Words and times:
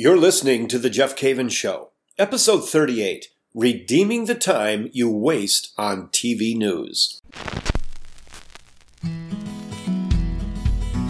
You're 0.00 0.16
listening 0.16 0.68
to 0.68 0.78
The 0.78 0.90
Jeff 0.90 1.16
Cavins 1.16 1.50
Show, 1.50 1.88
Episode 2.20 2.60
38 2.60 3.30
Redeeming 3.52 4.26
the 4.26 4.36
Time 4.36 4.88
You 4.92 5.10
Waste 5.10 5.72
on 5.76 6.06
TV 6.10 6.56
News. 6.56 7.20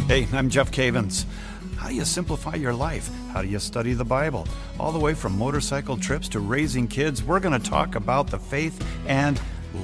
Hey, 0.07 0.27
I'm 0.33 0.49
Jeff 0.49 0.73
Cavins. 0.73 1.27
How 1.77 1.89
do 1.89 1.97
you 1.97 2.07
simplify 2.07 2.55
your 2.55 2.73
life? 2.73 3.11
How 3.35 3.43
do 3.43 3.49
you 3.49 3.59
study 3.59 3.93
the 3.93 4.07
Bible? 4.07 4.49
All 4.81 4.91
the 4.91 4.99
way 4.99 5.13
from 5.13 5.37
motorcycle 5.37 5.99
trips 5.99 6.27
to 6.31 6.41
raising 6.41 6.89
kids, 6.89 7.23
we're 7.23 7.41
going 7.41 7.61
to 7.61 7.71
talk 7.71 7.95
about 7.95 8.29
the 8.29 8.39
faith 8.39 8.83
and 9.07 9.39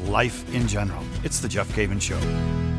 life 0.06 0.50
in 0.54 0.66
general. 0.66 1.04
It's 1.24 1.40
The 1.40 1.48
Jeff 1.48 1.68
Cavins 1.76 2.00
Show. 2.00 2.73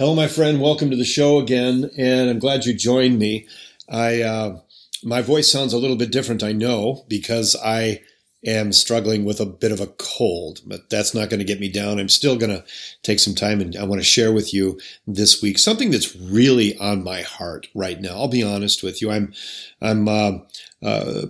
Hello, 0.00 0.14
my 0.14 0.28
friend. 0.28 0.62
Welcome 0.62 0.88
to 0.90 0.96
the 0.96 1.04
show 1.04 1.38
again, 1.38 1.90
and 1.98 2.30
I'm 2.30 2.38
glad 2.38 2.64
you 2.64 2.72
joined 2.72 3.18
me. 3.18 3.46
I 3.86 4.22
uh, 4.22 4.60
my 5.04 5.20
voice 5.20 5.52
sounds 5.52 5.74
a 5.74 5.76
little 5.76 5.94
bit 5.94 6.10
different, 6.10 6.42
I 6.42 6.52
know, 6.52 7.04
because 7.06 7.54
I 7.62 8.00
am 8.42 8.72
struggling 8.72 9.26
with 9.26 9.40
a 9.40 9.44
bit 9.44 9.72
of 9.72 9.78
a 9.78 9.88
cold, 9.98 10.60
but 10.64 10.88
that's 10.88 11.12
not 11.12 11.28
going 11.28 11.40
to 11.40 11.44
get 11.44 11.60
me 11.60 11.70
down. 11.70 12.00
I'm 12.00 12.08
still 12.08 12.38
going 12.38 12.48
to 12.48 12.64
take 13.02 13.18
some 13.18 13.34
time 13.34 13.60
and 13.60 13.76
I 13.76 13.84
want 13.84 14.00
to 14.00 14.06
share 14.06 14.32
with 14.32 14.54
you 14.54 14.80
this 15.06 15.42
week 15.42 15.58
something 15.58 15.90
that's 15.90 16.16
really 16.16 16.78
on 16.78 17.04
my 17.04 17.20
heart 17.20 17.68
right 17.74 18.00
now. 18.00 18.12
I'll 18.12 18.28
be 18.28 18.42
honest 18.42 18.82
with 18.82 19.02
you. 19.02 19.10
I'm 19.10 19.34
I'm 19.82 20.08
uh, 20.08 20.38
uh, 20.82 21.26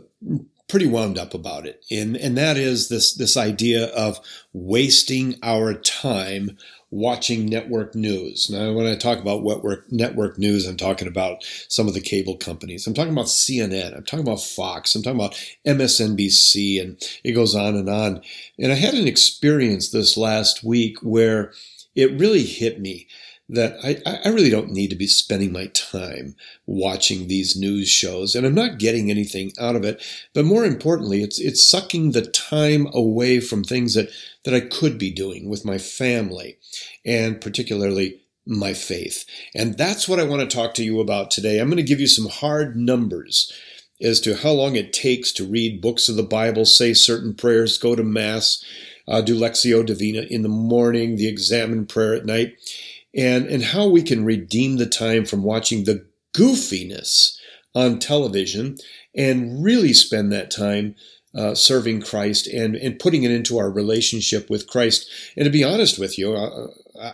pretty 0.68 0.86
wound 0.86 1.18
up 1.18 1.34
about 1.34 1.66
it, 1.66 1.84
and 1.90 2.16
and 2.16 2.38
that 2.38 2.56
is 2.56 2.88
this 2.88 3.14
this 3.14 3.36
idea 3.36 3.86
of 3.86 4.20
wasting 4.52 5.40
our 5.42 5.74
time 5.74 6.56
watching 6.90 7.46
network 7.46 7.94
news. 7.94 8.50
Now, 8.50 8.72
when 8.72 8.86
I 8.86 8.96
talk 8.96 9.18
about 9.18 9.44
network, 9.44 9.90
network 9.90 10.38
news, 10.38 10.66
I'm 10.66 10.76
talking 10.76 11.08
about 11.08 11.44
some 11.68 11.86
of 11.86 11.94
the 11.94 12.00
cable 12.00 12.36
companies. 12.36 12.86
I'm 12.86 12.94
talking 12.94 13.12
about 13.12 13.26
CNN. 13.26 13.96
I'm 13.96 14.04
talking 14.04 14.26
about 14.26 14.42
Fox. 14.42 14.94
I'm 14.94 15.02
talking 15.02 15.20
about 15.20 15.34
MSNBC, 15.66 16.80
and 16.80 17.00
it 17.22 17.32
goes 17.32 17.54
on 17.54 17.76
and 17.76 17.88
on. 17.88 18.22
And 18.58 18.72
I 18.72 18.74
had 18.74 18.94
an 18.94 19.06
experience 19.06 19.90
this 19.90 20.16
last 20.16 20.64
week 20.64 20.98
where 21.02 21.52
it 21.94 22.18
really 22.18 22.44
hit 22.44 22.80
me 22.80 23.06
that 23.52 23.76
I, 23.82 24.00
I 24.24 24.28
really 24.28 24.50
don't 24.50 24.70
need 24.70 24.90
to 24.90 24.96
be 24.96 25.08
spending 25.08 25.52
my 25.52 25.66
time 25.66 26.36
watching 26.66 27.26
these 27.26 27.56
news 27.56 27.88
shows, 27.88 28.34
and 28.34 28.46
I'm 28.46 28.54
not 28.54 28.78
getting 28.78 29.10
anything 29.10 29.52
out 29.58 29.74
of 29.76 29.84
it. 29.84 30.02
But 30.34 30.44
more 30.44 30.64
importantly, 30.64 31.22
it's 31.22 31.40
it's 31.40 31.68
sucking 31.68 32.12
the 32.12 32.22
time 32.22 32.88
away 32.94 33.40
from 33.40 33.64
things 33.64 33.94
that 33.94 34.10
that 34.44 34.54
I 34.54 34.60
could 34.60 34.98
be 34.98 35.10
doing 35.10 35.48
with 35.48 35.64
my 35.64 35.78
family, 35.78 36.58
and 37.04 37.40
particularly 37.40 38.20
my 38.46 38.72
faith. 38.72 39.24
And 39.54 39.76
that's 39.76 40.08
what 40.08 40.20
I 40.20 40.24
want 40.24 40.48
to 40.48 40.56
talk 40.56 40.74
to 40.74 40.84
you 40.84 41.00
about 41.00 41.30
today. 41.30 41.58
I'm 41.58 41.68
going 41.68 41.76
to 41.76 41.82
give 41.82 42.00
you 42.00 42.08
some 42.08 42.28
hard 42.28 42.76
numbers 42.76 43.52
as 44.00 44.20
to 44.20 44.36
how 44.36 44.52
long 44.52 44.76
it 44.76 44.92
takes 44.92 45.30
to 45.32 45.44
read 45.44 45.82
books 45.82 46.08
of 46.08 46.16
the 46.16 46.22
Bible, 46.22 46.64
say 46.64 46.94
certain 46.94 47.34
prayers, 47.34 47.76
go 47.76 47.94
to 47.94 48.02
Mass, 48.02 48.64
uh, 49.06 49.20
do 49.20 49.38
Lectio 49.38 49.84
Divina 49.84 50.22
in 50.22 50.42
the 50.42 50.48
morning, 50.48 51.16
the 51.16 51.28
examen 51.28 51.84
prayer 51.84 52.14
at 52.14 52.24
night 52.24 52.54
and, 53.14 53.46
and 53.46 53.62
how 53.62 53.88
we 53.88 54.02
can 54.02 54.24
redeem 54.24 54.76
the 54.76 54.86
time 54.86 55.24
from 55.24 55.42
watching 55.42 55.84
the 55.84 56.06
goofiness 56.34 57.36
on 57.74 57.98
television 57.98 58.76
and 59.14 59.62
really 59.64 59.92
spend 59.92 60.32
that 60.32 60.50
time 60.50 60.94
uh, 61.34 61.54
serving 61.54 62.02
Christ 62.02 62.48
and, 62.48 62.74
and 62.74 62.98
putting 62.98 63.22
it 63.22 63.30
into 63.30 63.58
our 63.58 63.70
relationship 63.70 64.50
with 64.50 64.66
Christ. 64.66 65.08
And 65.36 65.44
to 65.44 65.50
be 65.50 65.62
honest 65.62 65.98
with 65.98 66.18
you, 66.18 66.34
uh, 66.34 66.66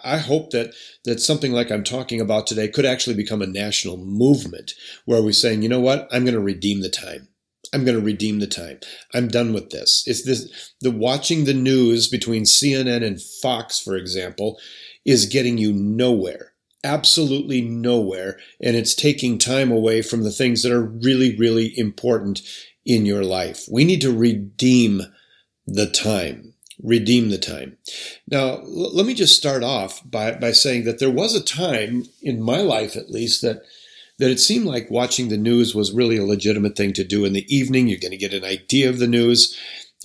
I 0.03 0.19
hope 0.19 0.51
that, 0.51 0.75
that 1.05 1.21
something 1.21 1.53
like 1.53 1.71
I'm 1.71 1.85
talking 1.85 2.21
about 2.21 2.47
today 2.47 2.69
could 2.69 2.87
actually 2.87 3.17
become 3.17 3.43
a 3.43 3.47
national 3.47 3.99
movement 3.99 4.73
where 5.05 5.23
we're 5.23 5.33
saying, 5.33 5.63
you 5.63 5.69
know 5.69 5.81
what, 5.81 6.09
I'm 6.11 6.25
going 6.25 6.35
to 6.35 6.41
redeem 6.41 6.81
the 6.81 6.89
time. 6.89 7.29
I'm 7.75 7.85
going 7.85 7.99
to 7.99 8.05
redeem 8.05 8.39
the 8.39 8.47
time. 8.47 8.81
I'm 9.13 9.29
done 9.29 9.53
with 9.53 9.71
this. 9.71 10.05
It's 10.07 10.25
this 10.25 10.73
the 10.81 10.91
watching 10.91 11.45
the 11.45 11.55
news 11.55 12.09
between 12.09 12.45
CNN 12.45 13.05
and 13.05 13.21
Fox, 13.21 13.79
for 13.81 13.97
example, 13.97 14.59
is 15.07 15.25
getting 15.25 15.57
you 15.57 15.73
nowhere. 15.73 16.53
Absolutely 16.85 17.63
nowhere. 17.63 18.39
And 18.61 18.77
it's 18.77 18.95
taking 18.95 19.39
time 19.39 19.73
away 19.73 20.03
from 20.03 20.23
the 20.23 20.31
things 20.31 20.63
that 20.63 20.73
are 20.73 20.83
really, 20.83 21.37
really 21.37 21.73
important 21.79 22.43
in 22.85 23.07
your 23.07 23.25
life. 23.25 23.67
We 23.71 23.85
need 23.85 24.03
to 24.03 24.17
redeem 24.17 25.03
the 25.67 25.89
time. 25.89 26.53
Redeem 26.83 27.31
the 27.31 27.39
time. 27.39 27.79
Now, 28.29 28.59
l- 28.59 28.95
let 28.95 29.07
me 29.07 29.15
just 29.15 29.37
start 29.37 29.65
off 29.65 30.03
by, 30.05 30.33
by 30.33 30.53
saying 30.53 30.85
that 30.85 30.99
there 30.99 31.11
was 31.11 31.35
a 31.35 31.43
time 31.43 32.05
in 32.21 32.43
my 32.43 32.61
life, 32.61 32.97
at 32.97 33.11
least, 33.11 33.41
that 33.43 33.63
that 34.19 34.31
it 34.31 34.41
seemed 34.41 34.65
like 34.65 34.91
watching 34.91 35.29
the 35.29 35.37
news 35.37 35.75
was 35.75 35.93
really 35.93 36.17
a 36.17 36.25
legitimate 36.25 36.75
thing 36.75 36.95
to 36.95 37.05
do 37.05 37.27
in 37.27 37.35
the 37.35 37.45
evening. 37.55 37.87
You're 37.87 37.99
going 37.99 38.13
to 38.13 38.17
get 38.17 38.33
an 38.33 38.45
idea 38.45 38.89
of 38.89 38.99
the 38.99 39.07
news. 39.07 39.55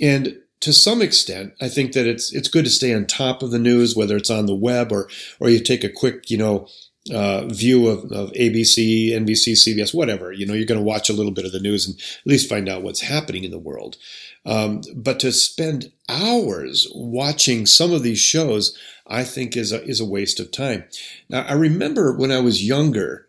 And 0.02 0.41
to 0.62 0.72
some 0.72 1.02
extent, 1.02 1.54
I 1.60 1.68
think 1.68 1.94
that 1.94 2.08
it's 2.08 2.34
it's 2.34 2.48
good 2.48 2.66
to 2.66 2.72
stay 2.72 2.94
on 2.94 3.06
top 3.06 3.44
of 3.44 3.52
the 3.52 3.60
news, 3.60 3.96
whether 3.96 4.16
it's 4.16 4.30
on 4.30 4.46
the 4.46 4.56
web 4.56 4.92
or 4.92 5.10
or 5.40 5.50
you 5.50 5.60
take 5.60 5.84
a 5.84 5.90
quick, 5.90 6.30
you 6.30 6.38
know, 6.38 6.68
uh, 7.12 7.46
view 7.48 7.88
of, 7.88 8.12
of 8.12 8.32
ABC, 8.34 9.10
NBC, 9.10 9.54
CBS, 9.54 9.94
whatever. 9.94 10.32
You 10.32 10.46
know, 10.46 10.54
you're 10.54 10.68
going 10.68 10.80
to 10.80 10.86
watch 10.86 11.10
a 11.10 11.14
little 11.14 11.32
bit 11.32 11.46
of 11.46 11.52
the 11.52 11.60
news 11.60 11.88
and 11.88 12.00
at 12.00 12.28
least 12.28 12.50
find 12.50 12.70
out 12.70 12.84
what's 12.84 13.02
happening 13.02 13.44
in 13.44 13.52
the 13.52 13.60
world. 13.60 13.98
Um, 14.46 14.82
but 14.96 15.20
to 15.22 15.32
spend 15.32 15.92
hours 16.08 16.88
watching 16.94 17.66
some 17.66 17.92
of 17.92 18.04
these 18.04 18.20
shows, 18.20 18.78
I 19.08 19.24
think 19.24 19.58
is 19.58 19.72
a, 19.72 19.84
is 19.84 20.00
a 20.00 20.06
waste 20.06 20.40
of 20.40 20.52
time. 20.52 20.86
Now, 21.30 21.42
I 21.42 21.54
remember 21.54 22.16
when 22.16 22.32
I 22.32 22.40
was 22.40 22.66
younger, 22.66 23.28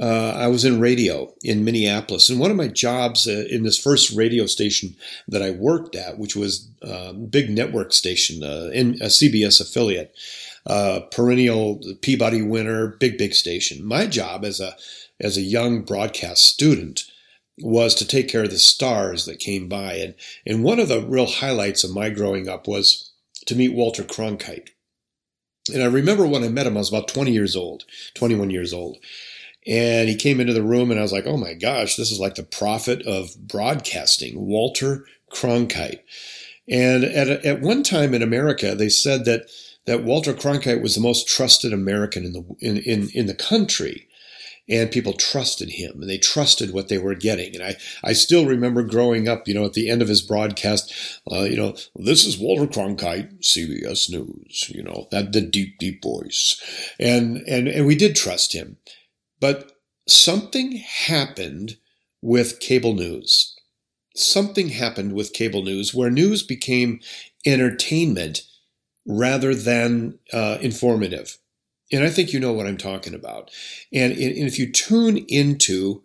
uh, 0.00 0.34
I 0.36 0.48
was 0.48 0.64
in 0.64 0.80
radio 0.80 1.32
in 1.42 1.64
Minneapolis, 1.64 2.28
and 2.28 2.40
one 2.40 2.50
of 2.50 2.56
my 2.56 2.68
jobs 2.68 3.28
uh, 3.28 3.44
in 3.50 3.62
this 3.62 3.78
first 3.78 4.16
radio 4.16 4.46
station 4.46 4.96
that 5.28 5.42
I 5.42 5.50
worked 5.50 5.94
at, 5.94 6.18
which 6.18 6.34
was 6.34 6.70
a 6.82 6.94
uh, 6.94 7.12
big 7.12 7.50
network 7.50 7.92
station, 7.92 8.42
uh, 8.42 8.70
in 8.72 8.94
a 8.94 9.06
CBS 9.06 9.60
affiliate, 9.60 10.14
uh, 10.66 11.00
perennial 11.10 11.80
Peabody 12.00 12.42
winner, 12.42 12.88
big 12.88 13.18
big 13.18 13.34
station. 13.34 13.84
My 13.84 14.06
job 14.06 14.44
as 14.44 14.60
a 14.60 14.76
as 15.20 15.36
a 15.36 15.42
young 15.42 15.82
broadcast 15.82 16.44
student 16.44 17.04
was 17.58 17.94
to 17.94 18.06
take 18.06 18.28
care 18.28 18.44
of 18.44 18.50
the 18.50 18.58
stars 18.58 19.26
that 19.26 19.38
came 19.38 19.68
by, 19.68 19.94
and 19.94 20.14
and 20.46 20.64
one 20.64 20.80
of 20.80 20.88
the 20.88 21.02
real 21.02 21.26
highlights 21.26 21.84
of 21.84 21.94
my 21.94 22.10
growing 22.10 22.48
up 22.48 22.66
was 22.66 23.12
to 23.46 23.54
meet 23.54 23.74
Walter 23.74 24.02
Cronkite. 24.02 24.70
And 25.72 25.82
I 25.82 25.86
remember 25.86 26.26
when 26.26 26.42
I 26.42 26.48
met 26.48 26.66
him, 26.66 26.76
I 26.76 26.80
was 26.80 26.88
about 26.88 27.06
20 27.06 27.30
years 27.30 27.54
old, 27.54 27.84
21 28.14 28.50
years 28.50 28.72
old. 28.72 28.98
And 29.66 30.08
he 30.08 30.16
came 30.16 30.40
into 30.40 30.52
the 30.52 30.62
room, 30.62 30.90
and 30.90 30.98
I 30.98 31.02
was 31.02 31.12
like, 31.12 31.26
oh 31.26 31.36
my 31.36 31.54
gosh, 31.54 31.96
this 31.96 32.10
is 32.10 32.18
like 32.18 32.34
the 32.34 32.42
prophet 32.42 33.02
of 33.02 33.36
broadcasting, 33.38 34.46
Walter 34.46 35.06
Cronkite. 35.30 36.00
And 36.68 37.04
at, 37.04 37.28
at 37.28 37.60
one 37.60 37.82
time 37.82 38.14
in 38.14 38.22
America, 38.22 38.74
they 38.74 38.88
said 38.88 39.24
that, 39.24 39.48
that 39.86 40.04
Walter 40.04 40.32
Cronkite 40.32 40.82
was 40.82 40.94
the 40.94 41.00
most 41.00 41.28
trusted 41.28 41.72
American 41.72 42.24
in 42.24 42.32
the, 42.32 42.56
in, 42.60 42.78
in, 42.78 43.08
in 43.14 43.26
the 43.26 43.34
country 43.34 44.08
and 44.68 44.90
people 44.90 45.12
trusted 45.12 45.70
him 45.70 46.00
and 46.00 46.08
they 46.08 46.18
trusted 46.18 46.72
what 46.72 46.88
they 46.88 46.98
were 46.98 47.14
getting. 47.14 47.54
And 47.54 47.64
I, 47.64 47.76
I 48.04 48.12
still 48.12 48.46
remember 48.46 48.82
growing 48.82 49.28
up, 49.28 49.48
you 49.48 49.54
know, 49.54 49.64
at 49.64 49.72
the 49.74 49.90
end 49.90 50.02
of 50.02 50.08
his 50.08 50.22
broadcast, 50.22 51.20
uh, 51.30 51.42
you 51.42 51.56
know, 51.56 51.76
this 51.96 52.24
is 52.24 52.38
Walter 52.38 52.66
Cronkite, 52.66 53.40
CBS 53.40 54.10
News, 54.10 54.70
you 54.72 54.82
know, 54.82 55.08
that 55.10 55.32
the 55.32 55.40
deep, 55.40 55.78
deep 55.78 56.02
voice. 56.02 56.60
And, 56.98 57.38
and, 57.48 57.66
and 57.68 57.86
we 57.86 57.96
did 57.96 58.14
trust 58.14 58.52
him. 58.54 58.76
But 59.42 59.72
something 60.06 60.76
happened 60.76 61.76
with 62.22 62.60
cable 62.60 62.94
news. 62.94 63.56
Something 64.14 64.68
happened 64.68 65.14
with 65.14 65.32
cable 65.32 65.64
news 65.64 65.92
where 65.92 66.10
news 66.10 66.44
became 66.44 67.00
entertainment 67.44 68.42
rather 69.04 69.52
than 69.52 70.20
uh, 70.32 70.58
informative. 70.60 71.38
And 71.90 72.04
I 72.04 72.08
think 72.08 72.32
you 72.32 72.38
know 72.38 72.52
what 72.52 72.68
I'm 72.68 72.76
talking 72.76 73.14
about. 73.14 73.50
And, 73.92 74.12
and 74.12 74.46
if 74.46 74.60
you 74.60 74.70
tune 74.70 75.18
into, 75.26 76.04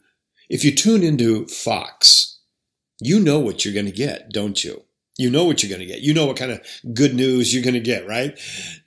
if 0.49 0.65
you 0.65 0.73
tune 0.73 1.03
into 1.03 1.45
Fox, 1.45 2.39
you 2.99 3.19
know 3.19 3.37
what 3.37 3.63
you're 3.63 3.73
going 3.73 3.85
to 3.85 3.91
get, 3.91 4.31
don't 4.31 4.63
you? 4.63 4.81
You 5.17 5.31
know 5.31 5.45
what 5.45 5.63
you're 5.63 5.69
going 5.69 5.87
to 5.87 5.91
get. 5.91 6.01
You 6.01 6.13
know 6.13 6.27
what 6.27 6.37
kind 6.37 6.51
of 6.51 6.61
good 6.93 7.15
news 7.15 7.51
you're 7.51 7.63
going 7.63 7.73
to 7.73 7.79
get, 7.79 8.07
right? 8.07 8.39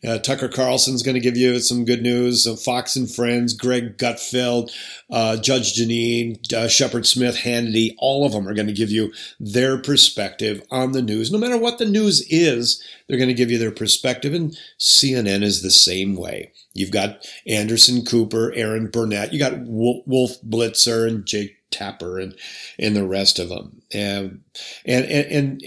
Uh, 0.07 0.19
Tucker 0.19 0.49
Carlson's 0.49 1.03
going 1.03 1.17
to 1.17 1.21
give 1.21 1.37
you 1.37 1.59
some 1.59 1.85
good 1.85 2.03
news. 2.03 2.47
Uh, 2.47 2.55
Fox 2.55 2.95
and 2.95 3.13
Friends, 3.13 3.53
Greg 3.53 3.99
Gutfeld, 3.99 4.71
uh, 5.11 5.37
Judge 5.39 5.75
Jeanine, 5.75 6.53
uh, 6.53 6.69
Shepard 6.69 7.05
Smith, 7.05 7.39
Hannity, 7.39 7.97
all 7.99 8.25
of 8.25 8.31
them 8.31 8.49
are 8.49 8.55
going 8.55 8.69
to 8.69 8.73
give 8.73 8.93
you 8.93 9.13
their 9.41 9.77
perspective 9.77 10.63
on 10.71 10.93
the 10.93 11.03
news. 11.03 11.33
No 11.33 11.39
matter 11.39 11.59
what 11.59 11.79
the 11.79 11.85
news 11.85 12.25
is, 12.31 12.81
they're 13.09 13.19
going 13.19 13.29
to 13.29 13.35
give 13.35 13.51
you 13.51 13.59
their 13.59 13.73
perspective. 13.73 14.33
And 14.33 14.57
CNN 14.79 15.43
is 15.43 15.63
the 15.63 15.71
same 15.71 16.15
way. 16.15 16.53
You've 16.75 16.93
got 16.93 17.27
Anderson 17.49 18.05
Cooper, 18.05 18.53
Erin 18.53 18.87
Burnett, 18.87 19.33
you 19.33 19.41
got 19.41 19.59
Wolf 19.63 20.41
Blitzer 20.43 21.09
and 21.09 21.27
Jake 21.27 21.57
Tapper 21.71 22.19
and 22.19 22.37
and 22.79 22.95
the 22.97 23.07
rest 23.07 23.39
of 23.39 23.49
them. 23.49 23.83
And 23.93 24.43
and 24.85 25.05
and, 25.05 25.27
and 25.33 25.63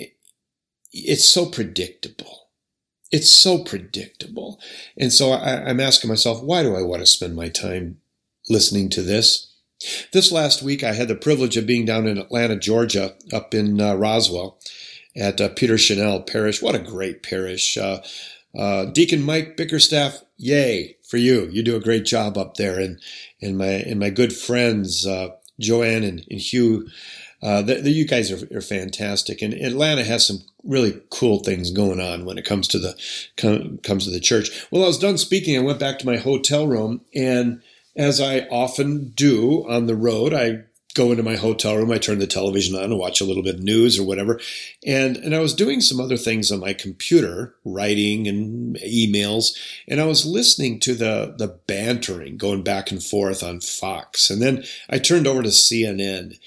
it's 0.94 1.26
so 1.26 1.46
predictable. 1.46 2.50
It's 3.12 3.30
so 3.30 3.64
predictable. 3.64 4.60
And 4.98 5.12
so 5.12 5.32
I, 5.32 5.70
am 5.70 5.80
asking 5.80 6.08
myself, 6.08 6.42
why 6.42 6.64
do 6.64 6.76
I 6.76 6.82
want 6.82 7.02
to 7.02 7.06
spend 7.06 7.36
my 7.36 7.50
time 7.50 7.98
listening 8.50 8.90
to 8.90 9.02
this. 9.02 9.52
This 10.12 10.32
last 10.32 10.62
week, 10.62 10.84
I 10.84 10.94
had 10.94 11.08
the 11.08 11.16
privilege 11.16 11.58
of 11.58 11.68
being 11.68 11.86
down 11.86 12.08
in 12.08 12.18
Atlanta, 12.18 12.58
Georgia, 12.58 13.16
up 13.32 13.54
in 13.54 13.82
uh, 13.82 13.96
Roswell 13.96 14.60
at 15.16 15.42
uh, 15.42 15.50
Peter 15.50 15.78
Chanel 15.78 16.22
Parish. 16.22 16.62
What 16.62 16.76
a 16.76 16.80
great 16.80 17.22
parish. 17.24 17.78
Uh, 17.78 18.02
uh, 18.58 18.86
Deacon 18.86 19.24
Mike 19.24 19.58
Bickerstaff, 19.58 20.24
yay 20.38 20.98
for 21.08 21.18
you. 21.18 21.50
You 21.52 21.64
do 21.64 21.76
a 21.76 21.82
great 21.82 22.06
job 22.06 22.38
up 22.38 22.56
there. 22.56 22.80
And, 22.80 23.00
and 23.42 23.58
my, 23.58 23.66
and 23.66 24.00
my 24.00 24.10
good 24.10 24.34
friends, 24.34 25.06
uh, 25.06 25.30
Joanne 25.60 26.04
and, 26.04 26.26
and 26.30 26.40
Hugh, 26.40 26.88
uh, 27.44 27.62
the, 27.62 27.76
the, 27.76 27.92
you 27.92 28.08
guys 28.08 28.32
are, 28.32 28.58
are, 28.58 28.62
fantastic, 28.62 29.42
and 29.42 29.54
Atlanta 29.54 30.04
has 30.04 30.26
some 30.26 30.40
really 30.64 31.02
cool 31.10 31.40
things 31.40 31.72
going 31.72 32.00
on 32.00 32.24
when 32.24 32.38
it 32.38 32.46
comes 32.46 32.70
to 32.70 32.80
the 32.80 32.96
com, 33.36 33.80
comes 33.80 34.06
to 34.06 34.12
the 34.12 34.20
church. 34.22 34.66
Well, 34.72 34.84
I 34.84 34.88
was 34.88 34.98
done 34.98 35.18
speaking. 35.18 35.58
I 35.58 35.62
went 35.62 35.80
back 35.80 36.00
to 36.00 36.06
my 36.06 36.18
hotel 36.18 36.66
room, 36.66 37.02
and 37.14 37.62
as 37.98 38.22
I 38.22 38.42
often 38.50 39.10
do 39.10 39.68
on 39.70 39.88
the 39.88 39.96
road, 39.96 40.34
I 40.34 40.64
go 40.94 41.12
into 41.12 41.24
my 41.24 41.36
hotel 41.36 41.76
room, 41.76 41.92
I 41.92 41.98
turn 41.98 42.20
the 42.20 42.28
television 42.28 42.76
on 42.76 42.84
and 42.84 43.00
watch 43.00 43.20
a 43.20 43.26
little 43.26 43.44
bit 43.44 43.56
of 43.56 43.64
news 43.64 44.00
or 44.00 44.06
whatever. 44.06 44.40
And 44.86 45.18
and 45.18 45.36
I 45.36 45.40
was 45.40 45.54
doing 45.54 45.82
some 45.82 46.00
other 46.00 46.18
things 46.18 46.52
on 46.52 46.60
my 46.60 46.74
computer, 46.74 47.56
writing 47.66 48.28
and 48.28 48.78
emails, 48.78 49.58
and 49.88 50.00
I 50.00 50.06
was 50.06 50.26
listening 50.26 50.80
to 50.82 50.94
the 50.94 51.36
the 51.38 51.60
bantering 51.68 52.38
going 52.38 52.64
back 52.64 52.92
and 52.92 53.04
forth 53.04 53.44
on 53.44 53.60
Fox. 53.60 54.30
And 54.30 54.42
then 54.42 54.64
I 54.90 55.00
turned 55.00 55.28
over 55.28 55.44
to 55.44 55.50
CNN 55.50 56.38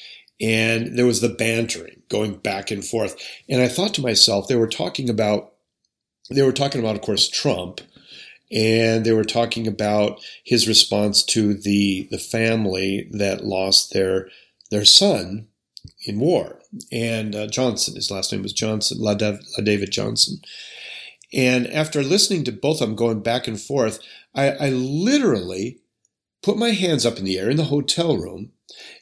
and 0.41 0.99
there 0.99 1.07
was 1.07 1.21
the 1.21 1.29
bantering 1.29 2.03
going 2.09 2.37
back 2.37 2.71
and 2.71 2.85
forth. 2.85 3.17
And 3.49 3.63
I 3.63 3.69
thought 3.69 3.95
to 3.95 4.03
myself, 4.03 4.49
they 4.49 4.57
were 4.57 4.69
talking 4.69 5.09
about 5.09 5.53
they 6.31 6.43
were 6.43 6.53
talking 6.53 6.81
about, 6.81 6.97
of 6.97 7.03
course, 7.03 7.29
Trump 7.29 7.81
and 8.53 9.05
they 9.05 9.13
were 9.13 9.25
talking 9.25 9.67
about 9.67 10.21
his 10.45 10.69
response 10.69 11.23
to 11.25 11.55
the 11.55 12.09
the 12.11 12.19
family 12.19 13.09
that 13.13 13.45
lost 13.45 13.93
their 13.93 14.29
their 14.71 14.85
son 14.85 15.49
in 16.05 16.21
war. 16.21 16.61
And 16.93 17.35
uh, 17.35 17.47
Johnson, 17.47 17.95
his 17.95 18.11
last 18.11 18.33
name 18.33 18.43
was 18.43 18.53
Johnson, 18.53 18.99
La, 19.01 19.13
La 19.13 19.65
David 19.65 19.91
Johnson. 19.91 20.41
And 21.33 21.67
after 21.69 22.03
listening 22.03 22.45
to 22.45 22.53
both 22.53 22.81
of 22.81 22.89
them 22.89 22.97
going 22.97 23.21
back 23.21 23.49
and 23.49 23.61
forth, 23.61 24.01
I, 24.35 24.51
I 24.51 24.69
literally 24.71 25.81
put 26.43 26.57
my 26.57 26.71
hands 26.71 27.05
up 27.05 27.19
in 27.19 27.25
the 27.25 27.39
air 27.39 27.51
in 27.51 27.57
the 27.57 27.65
hotel 27.65 28.17
room, 28.17 28.53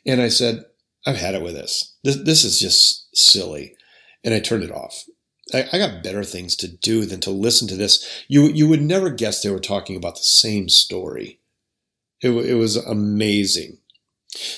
and 0.07 0.21
I 0.23 0.29
said, 0.29 0.65
"I've 1.07 1.17
had 1.17 1.35
it 1.35 1.43
with 1.43 1.55
this. 1.55 1.97
This, 2.03 2.17
this 2.17 2.45
is 2.45 2.59
just 2.59 3.17
silly," 3.17 3.77
and 4.23 4.35
I 4.35 4.41
turned 4.41 4.65
it 4.65 4.73
off. 4.73 5.05
I, 5.53 5.67
I 5.73 5.79
got 5.79 6.03
better 6.03 6.25
things 6.25 6.57
to 6.57 6.69
do 6.69 7.05
than 7.05 7.21
to 7.21 7.31
listen 7.31 7.69
to 7.69 7.77
this. 7.77 8.25
You 8.29 8.49
you 8.49 8.69
would 8.69 8.83
never 8.83 9.11
guess 9.11 9.43
they 9.43 9.51
were 9.51 9.61
talking 9.61 9.97
about 9.97 10.17
the 10.17 10.23
same 10.23 10.69
story. 10.69 11.41
It, 12.23 12.31
it 12.31 12.55
was 12.55 12.77
amazing. 12.77 13.79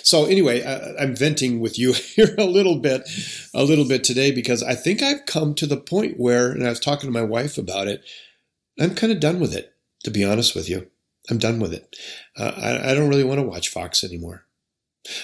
So 0.03 0.25
anyway, 0.25 0.63
I, 0.65 1.03
I'm 1.03 1.15
venting 1.15 1.61
with 1.61 1.79
you 1.79 1.93
here 2.15 2.35
a 2.39 2.45
little 2.45 2.79
bit, 2.79 3.03
a 3.55 3.65
little 3.65 3.87
bit 3.87 4.05
today 4.05 4.31
because 4.31 4.63
I 4.63 4.75
think 4.75 5.03
I've 5.03 5.27
come 5.27 5.55
to 5.57 5.67
the 5.67 5.77
point 5.77 6.19
where, 6.19 6.51
and 6.51 6.65
I 6.65 6.71
was 6.71 6.81
talking 6.81 7.09
to 7.09 7.13
my 7.13 7.23
wife 7.23 7.59
about 7.59 7.89
it. 7.89 8.03
I'm 8.79 8.95
kind 8.95 9.13
of 9.13 9.21
done 9.21 9.41
with 9.41 9.55
it, 9.55 9.75
to 10.05 10.11
be 10.11 10.25
honest 10.25 10.55
with 10.55 10.69
you. 10.69 10.87
I'm 11.29 11.39
done 11.39 11.59
with 11.59 11.73
it. 11.73 11.97
Uh, 12.39 12.53
I, 12.57 12.91
I 12.91 12.95
don't 12.95 13.09
really 13.09 13.25
want 13.25 13.41
to 13.41 13.47
watch 13.47 13.69
Fox 13.69 14.05
anymore. 14.05 14.46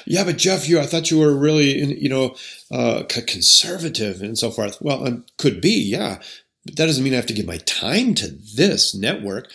Yeah, 0.07 0.25
but 0.25 0.39
Jeff, 0.39 0.69
you 0.69 0.81
I 0.81 0.87
thought 0.87 1.11
you 1.11 1.19
were 1.19 1.37
really, 1.37 1.99
you 1.99 2.09
know, 2.09 2.37
uh, 2.71 3.05
conservative 3.09 4.23
and 4.23 4.39
so 4.39 4.51
forth. 4.51 4.81
Well, 4.81 5.07
I 5.07 5.19
could 5.39 5.61
be, 5.61 5.81
yeah, 5.81 6.21
but 6.65 6.77
that 6.77 6.87
doesn't 6.87 7.03
mean 7.03 7.13
I 7.13 7.17
have 7.17 7.27
to 7.27 7.33
give 7.33 7.47
my 7.47 7.59
time 7.59 8.15
to 8.17 8.29
this 8.29 8.95
network, 8.95 9.51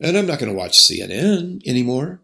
and 0.00 0.16
I'm 0.16 0.26
not 0.26 0.38
going 0.38 0.50
to 0.50 0.58
watch 0.58 0.78
CNN 0.78 1.66
anymore. 1.66 2.20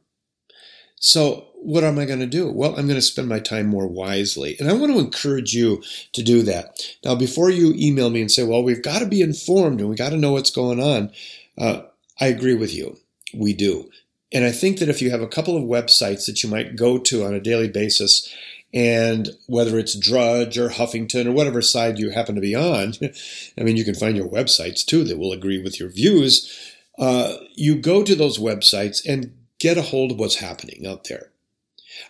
So, 0.97 1.49
what 1.57 1.85
am 1.85 1.99
I 1.99 2.05
going 2.05 2.21
to 2.21 2.27
do? 2.27 2.51
Well, 2.51 2.71
I'm 2.77 2.87
going 2.87 2.99
to 2.99 3.03
spend 3.03 3.29
my 3.29 3.39
time 3.39 3.67
more 3.67 3.87
wisely, 3.87 4.57
and 4.59 4.69
I 4.69 4.73
want 4.75 4.93
to 4.93 4.99
encourage 4.99 5.55
you 5.55 5.83
to 6.13 6.23
do 6.23 6.43
that. 6.43 6.81
Now, 7.05 7.15
before 7.15 7.51
you 7.51 7.75
email 7.77 8.11
me 8.11 8.21
and 8.21 8.31
say, 8.31 8.43
"Well, 8.43 8.63
we've 8.63 8.83
got 8.83 9.01
to 9.01 9.07
be 9.07 9.21
informed 9.21 9.81
and 9.81 9.89
we 9.89 9.97
got 9.97 10.11
to 10.11 10.17
know 10.17 10.33
what's 10.33 10.51
going 10.51 10.81
on," 10.81 11.13
uh, 11.59 11.83
I 12.21 12.27
agree 12.27 12.55
with 12.55 12.75
you. 12.75 12.99
We 13.33 13.53
do. 13.53 13.91
And 14.35 14.45
I 14.45 14.51
think 14.51 14.81
that 14.81 14.89
if 14.89 15.01
you 15.01 15.11
have 15.11 15.23
a 15.23 15.29
couple 15.29 15.57
of 15.57 15.63
websites 15.63 16.27
that 16.27 16.43
you 16.43 16.51
might 16.51 16.75
go 16.75 16.99
to 16.99 17.25
on 17.25 17.33
a 17.33 17.41
daily 17.41 17.69
basis, 17.69 18.29
and 18.75 19.31
whether 19.47 19.79
it's 19.79 19.95
Drudge 19.95 20.59
or 20.59 20.69
Huffington 20.69 21.27
or 21.27 21.33
whatever 21.33 21.63
side 21.63 22.01
you 22.01 22.11
happen 22.11 22.35
to 22.35 22.41
be 22.41 22.57
on, 22.57 22.95
I 23.59 23.63
mean, 23.63 23.77
you 23.77 23.85
can 23.85 23.95
find 23.95 24.17
your 24.17 24.29
websites 24.29 24.85
too 24.85 25.05
that 25.05 25.19
will 25.19 25.33
agree 25.33 25.63
with 25.63 25.79
your 25.79 25.89
views. 25.89 26.53
Uh, 26.99 27.37
you 27.55 27.77
go 27.77 28.03
to 28.03 28.17
those 28.17 28.39
websites 28.39 29.01
and 29.09 29.33
get 29.61 29.79
a 29.79 29.83
hold 29.83 30.11
of 30.11 30.19
what's 30.19 30.37
happening 30.37 30.85
out 30.87 31.05
there. 31.05 31.31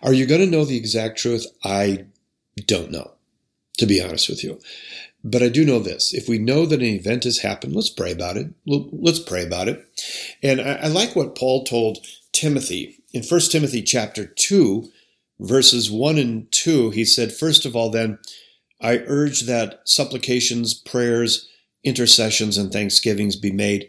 Are 0.02 0.14
you 0.14 0.26
going 0.26 0.40
to 0.40 0.50
know 0.50 0.64
the 0.64 0.78
exact 0.78 1.18
truth? 1.18 1.46
I 1.62 2.06
don't 2.66 2.90
know, 2.90 3.12
to 3.76 3.86
be 3.86 4.02
honest 4.02 4.30
with 4.30 4.42
you. 4.42 4.58
But 5.26 5.42
I 5.42 5.48
do 5.48 5.64
know 5.64 5.78
this. 5.78 6.12
If 6.12 6.28
we 6.28 6.36
know 6.36 6.66
that 6.66 6.80
an 6.80 6.86
event 6.86 7.24
has 7.24 7.38
happened, 7.38 7.74
let's 7.74 7.88
pray 7.88 8.12
about 8.12 8.36
it. 8.36 8.48
Let's 8.66 9.18
pray 9.18 9.42
about 9.42 9.68
it. 9.68 9.82
And 10.42 10.60
I, 10.60 10.74
I 10.74 10.86
like 10.88 11.16
what 11.16 11.34
Paul 11.34 11.64
told 11.64 12.06
Timothy 12.32 12.98
in 13.14 13.22
1 13.22 13.40
Timothy 13.50 13.80
chapter 13.80 14.26
2, 14.26 14.86
verses 15.40 15.90
1 15.90 16.18
and 16.18 16.52
2. 16.52 16.90
He 16.90 17.06
said, 17.06 17.32
First 17.32 17.64
of 17.64 17.74
all, 17.74 17.88
then, 17.90 18.18
I 18.82 18.98
urge 19.06 19.42
that 19.42 19.80
supplications, 19.86 20.74
prayers, 20.74 21.48
intercessions, 21.82 22.58
and 22.58 22.70
thanksgivings 22.70 23.34
be 23.34 23.50
made 23.50 23.88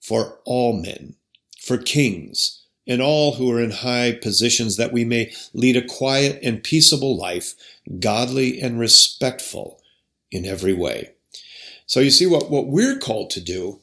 for 0.00 0.38
all 0.44 0.80
men, 0.80 1.16
for 1.60 1.76
kings, 1.76 2.64
and 2.86 3.02
all 3.02 3.34
who 3.34 3.50
are 3.50 3.60
in 3.60 3.72
high 3.72 4.12
positions, 4.12 4.76
that 4.76 4.92
we 4.92 5.04
may 5.04 5.32
lead 5.52 5.76
a 5.76 5.84
quiet 5.84 6.38
and 6.40 6.62
peaceable 6.62 7.16
life, 7.16 7.54
godly 7.98 8.60
and 8.60 8.78
respectful 8.78 9.80
in 10.30 10.44
every 10.44 10.72
way. 10.72 11.12
So 11.86 12.00
you 12.00 12.10
see 12.10 12.26
what, 12.26 12.50
what 12.50 12.66
we're 12.66 12.98
called 12.98 13.30
to 13.30 13.40
do 13.40 13.80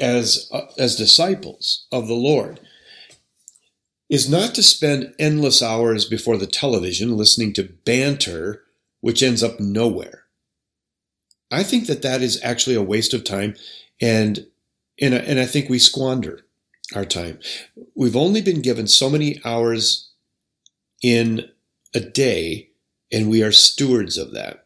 as, 0.00 0.48
uh, 0.52 0.66
as 0.78 0.96
disciples 0.96 1.86
of 1.92 2.08
the 2.08 2.14
Lord 2.14 2.60
is 4.10 4.28
not 4.28 4.54
to 4.54 4.62
spend 4.62 5.14
endless 5.18 5.62
hours 5.62 6.04
before 6.04 6.36
the 6.36 6.46
television 6.46 7.16
listening 7.16 7.52
to 7.54 7.72
banter, 7.84 8.62
which 9.00 9.22
ends 9.22 9.42
up 9.42 9.60
nowhere. 9.60 10.24
I 11.50 11.62
think 11.62 11.86
that 11.86 12.02
that 12.02 12.22
is 12.22 12.42
actually 12.42 12.76
a 12.76 12.82
waste 12.82 13.14
of 13.14 13.24
time 13.24 13.54
and, 14.00 14.46
and, 15.00 15.14
and 15.14 15.38
I 15.38 15.46
think 15.46 15.68
we 15.68 15.78
squander 15.78 16.40
our 16.94 17.04
time. 17.04 17.38
We've 17.94 18.16
only 18.16 18.42
been 18.42 18.62
given 18.62 18.86
so 18.86 19.08
many 19.08 19.40
hours 19.44 20.10
in 21.02 21.48
a 21.94 22.00
day 22.00 22.70
and 23.12 23.30
we 23.30 23.42
are 23.42 23.52
stewards 23.52 24.18
of 24.18 24.32
that. 24.32 24.63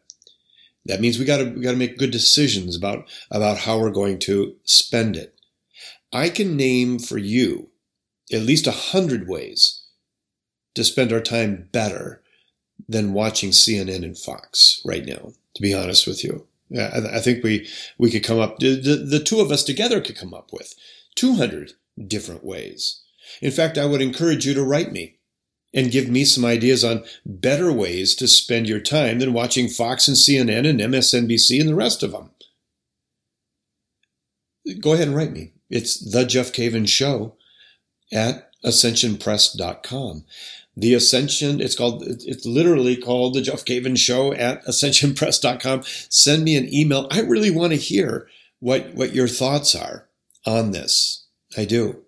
That 0.89 1.01
means 1.01 1.19
we 1.19 1.25
got 1.25 1.37
to 1.37 1.45
we 1.45 1.61
got 1.61 1.71
to 1.71 1.77
make 1.77 1.99
good 1.99 2.09
decisions 2.09 2.75
about 2.75 3.07
about 3.29 3.59
how 3.59 3.77
we're 3.77 3.91
going 3.91 4.17
to 4.21 4.55
spend 4.63 5.15
it. 5.15 5.35
I 6.11 6.29
can 6.29 6.57
name 6.57 6.97
for 6.97 7.19
you 7.19 7.69
at 8.33 8.41
least 8.41 8.65
a 8.65 8.71
hundred 8.71 9.27
ways 9.27 9.85
to 10.73 10.83
spend 10.83 11.13
our 11.13 11.21
time 11.21 11.69
better 11.71 12.23
than 12.87 13.13
watching 13.13 13.51
CNN 13.51 14.03
and 14.03 14.17
Fox 14.17 14.81
right 14.83 15.05
now. 15.05 15.33
To 15.55 15.61
be 15.61 15.75
honest 15.75 16.07
with 16.07 16.23
you, 16.23 16.47
yeah, 16.69 16.89
I, 16.91 17.17
I 17.17 17.19
think 17.19 17.43
we 17.43 17.67
we 17.99 18.09
could 18.09 18.23
come 18.23 18.39
up 18.39 18.57
the, 18.57 18.73
the, 18.75 18.95
the 18.95 19.23
two 19.23 19.41
of 19.41 19.51
us 19.51 19.63
together 19.63 20.01
could 20.01 20.17
come 20.17 20.33
up 20.33 20.51
with 20.51 20.73
two 21.13 21.35
hundred 21.35 21.73
different 22.07 22.43
ways. 22.43 23.03
In 23.43 23.51
fact, 23.51 23.77
I 23.77 23.85
would 23.85 24.01
encourage 24.01 24.43
you 24.47 24.55
to 24.55 24.63
write 24.63 24.91
me 24.91 25.18
and 25.73 25.91
give 25.91 26.09
me 26.09 26.25
some 26.25 26.45
ideas 26.45 26.83
on 26.83 27.03
better 27.25 27.71
ways 27.71 28.15
to 28.15 28.27
spend 28.27 28.67
your 28.67 28.79
time 28.79 29.19
than 29.19 29.33
watching 29.33 29.67
Fox 29.67 30.07
and 30.07 30.17
CNN 30.17 30.67
and 30.67 30.79
MSNBC 30.79 31.59
and 31.59 31.69
the 31.69 31.75
rest 31.75 32.03
of 32.03 32.11
them. 32.11 32.31
Go 34.79 34.93
ahead 34.93 35.07
and 35.07 35.15
write 35.15 35.31
me. 35.31 35.53
It's 35.69 35.99
the 35.99 36.25
Jeff 36.25 36.51
Cavins 36.51 36.89
Show 36.89 37.35
at 38.11 38.51
ascensionpress.com. 38.65 40.25
The 40.75 40.93
Ascension, 40.93 41.59
it's 41.59 41.75
called, 41.75 42.03
it's 42.03 42.45
literally 42.45 42.95
called 42.95 43.33
the 43.33 43.41
Jeff 43.41 43.65
Cavins 43.65 43.97
Show 43.97 44.33
at 44.33 44.63
ascensionpress.com. 44.65 45.83
Send 46.09 46.43
me 46.43 46.55
an 46.55 46.73
email. 46.73 47.07
I 47.11 47.21
really 47.21 47.51
want 47.51 47.73
to 47.73 47.77
hear 47.77 48.27
what, 48.59 48.93
what 48.93 49.13
your 49.13 49.27
thoughts 49.27 49.75
are 49.75 50.07
on 50.45 50.71
this. 50.71 51.25
I 51.57 51.65
do. 51.65 52.03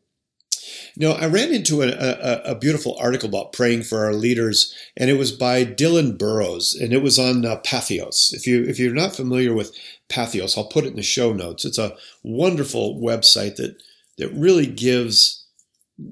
Know, 0.95 1.13
I 1.13 1.25
ran 1.25 1.53
into 1.53 1.81
a, 1.81 1.87
a, 1.87 2.51
a, 2.51 2.55
beautiful 2.55 2.97
article 2.99 3.29
about 3.29 3.53
praying 3.53 3.83
for 3.83 4.05
our 4.05 4.13
leaders, 4.13 4.75
and 4.97 5.09
it 5.09 5.17
was 5.17 5.31
by 5.31 5.65
Dylan 5.65 6.17
Burrows, 6.17 6.75
and 6.75 6.93
it 6.93 7.01
was 7.01 7.17
on 7.17 7.45
uh, 7.45 7.59
Patheos. 7.65 8.33
If 8.33 8.45
you 8.45 8.63
if 8.63 8.79
you're 8.79 8.93
not 8.93 9.15
familiar 9.15 9.53
with 9.53 9.75
Patheos, 10.09 10.57
I'll 10.57 10.65
put 10.65 10.85
it 10.85 10.89
in 10.89 10.95
the 10.95 11.03
show 11.03 11.33
notes. 11.33 11.65
It's 11.65 11.77
a 11.77 11.95
wonderful 12.23 12.99
website 12.99 13.55
that 13.55 13.81
that 14.17 14.29
really 14.33 14.67
gives 14.67 15.45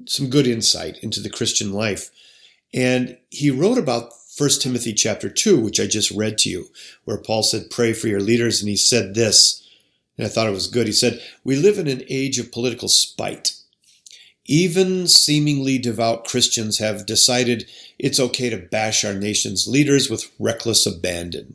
some 0.06 0.30
good 0.30 0.46
insight 0.46 0.98
into 1.02 1.20
the 1.20 1.30
Christian 1.30 1.72
life. 1.72 2.10
And 2.72 3.18
he 3.30 3.50
wrote 3.50 3.78
about 3.78 4.12
1 4.36 4.48
Timothy 4.60 4.92
chapter 4.94 5.28
2, 5.28 5.60
which 5.60 5.80
I 5.80 5.86
just 5.86 6.10
read 6.12 6.38
to 6.38 6.48
you, 6.48 6.66
where 7.04 7.18
Paul 7.18 7.42
said, 7.42 7.70
Pray 7.70 7.92
for 7.92 8.08
your 8.08 8.20
leaders. 8.20 8.60
And 8.60 8.68
he 8.68 8.76
said 8.76 9.14
this, 9.14 9.60
and 10.16 10.26
I 10.26 10.30
thought 10.30 10.46
it 10.46 10.52
was 10.52 10.66
good. 10.66 10.86
He 10.86 10.92
said, 10.92 11.22
We 11.44 11.56
live 11.56 11.78
in 11.78 11.88
an 11.88 12.02
age 12.08 12.38
of 12.38 12.52
political 12.52 12.88
spite 12.88 13.54
Even 14.50 15.06
seemingly 15.06 15.78
devout 15.78 16.24
Christians 16.24 16.78
have 16.78 17.06
decided 17.06 17.70
it's 18.00 18.18
okay 18.18 18.50
to 18.50 18.56
bash 18.56 19.04
our 19.04 19.14
nation's 19.14 19.68
leaders 19.68 20.10
with 20.10 20.28
reckless 20.40 20.86
abandon. 20.86 21.54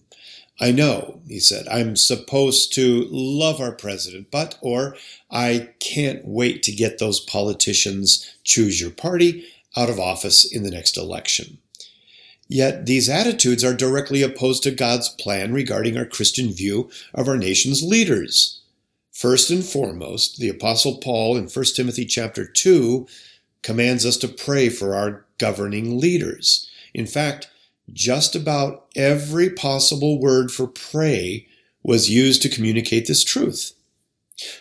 I 0.61 0.71
know, 0.71 1.19
he 1.27 1.41
said, 1.41 1.67
I'm 1.67 1.97
supposed 1.97 2.73
to 2.75 3.05
love 3.11 3.59
our 3.59 3.73
president, 3.73 4.31
but, 4.31 4.57
or, 4.61 4.95
I 5.29 5.71
can't 5.81 6.25
wait 6.25 6.63
to 6.63 6.71
get 6.71 6.97
those 6.97 7.19
politicians 7.19 8.33
choose 8.45 8.79
your 8.79 8.91
party 8.91 9.45
out 9.75 9.89
of 9.89 9.99
office 9.99 10.45
in 10.49 10.63
the 10.63 10.71
next 10.71 10.97
election. 10.97 11.57
Yet 12.47 12.85
these 12.85 13.09
attitudes 13.09 13.65
are 13.65 13.73
directly 13.73 14.21
opposed 14.21 14.63
to 14.63 14.71
God's 14.71 15.09
plan 15.09 15.51
regarding 15.51 15.97
our 15.97 16.05
Christian 16.05 16.53
view 16.53 16.89
of 17.13 17.27
our 17.27 17.35
nation's 17.35 17.83
leaders. 17.83 18.61
First 19.15 19.49
and 19.49 19.63
foremost, 19.63 20.39
the 20.39 20.49
apostle 20.49 20.97
Paul 20.97 21.37
in 21.37 21.47
1 21.47 21.65
Timothy 21.73 22.03
chapter 22.03 22.45
2 22.45 23.07
commands 23.63 24.05
us 24.05 24.17
to 24.17 24.27
pray 24.27 24.67
for 24.67 24.93
our 24.93 25.25
governing 25.37 25.97
leaders. 26.01 26.69
In 26.93 27.07
fact, 27.07 27.49
just 27.93 28.35
about 28.35 28.87
every 28.93 29.49
possible 29.49 30.19
word 30.19 30.51
for 30.51 30.67
pray 30.67 31.47
was 31.81 32.09
used 32.09 32.41
to 32.41 32.49
communicate 32.49 33.07
this 33.07 33.23
truth. 33.23 33.71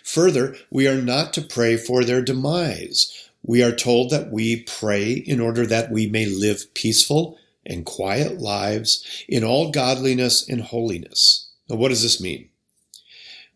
Further, 0.04 0.54
we 0.70 0.86
are 0.86 1.02
not 1.02 1.32
to 1.32 1.42
pray 1.42 1.76
for 1.76 2.04
their 2.04 2.22
demise. 2.22 3.28
We 3.42 3.60
are 3.60 3.74
told 3.74 4.10
that 4.10 4.30
we 4.30 4.62
pray 4.62 5.14
in 5.14 5.40
order 5.40 5.66
that 5.66 5.90
we 5.90 6.06
may 6.06 6.26
live 6.26 6.72
peaceful 6.74 7.36
and 7.66 7.84
quiet 7.84 8.38
lives 8.38 9.24
in 9.28 9.42
all 9.42 9.72
godliness 9.72 10.48
and 10.48 10.60
holiness. 10.60 11.48
Now, 11.68 11.74
what 11.74 11.88
does 11.88 12.04
this 12.04 12.20
mean? 12.20 12.50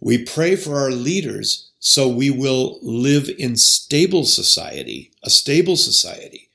We 0.01 0.25
pray 0.25 0.57
for 0.57 0.79
our 0.79 0.91
leaders 0.91 1.71
so 1.81 2.09
we 2.09 2.31
will 2.31 2.79
live 2.83 3.31
in 3.39 3.57
stable 3.57 4.25
society, 4.25 5.13
a 5.23 5.31
stable 5.31 5.77
society 5.77 6.51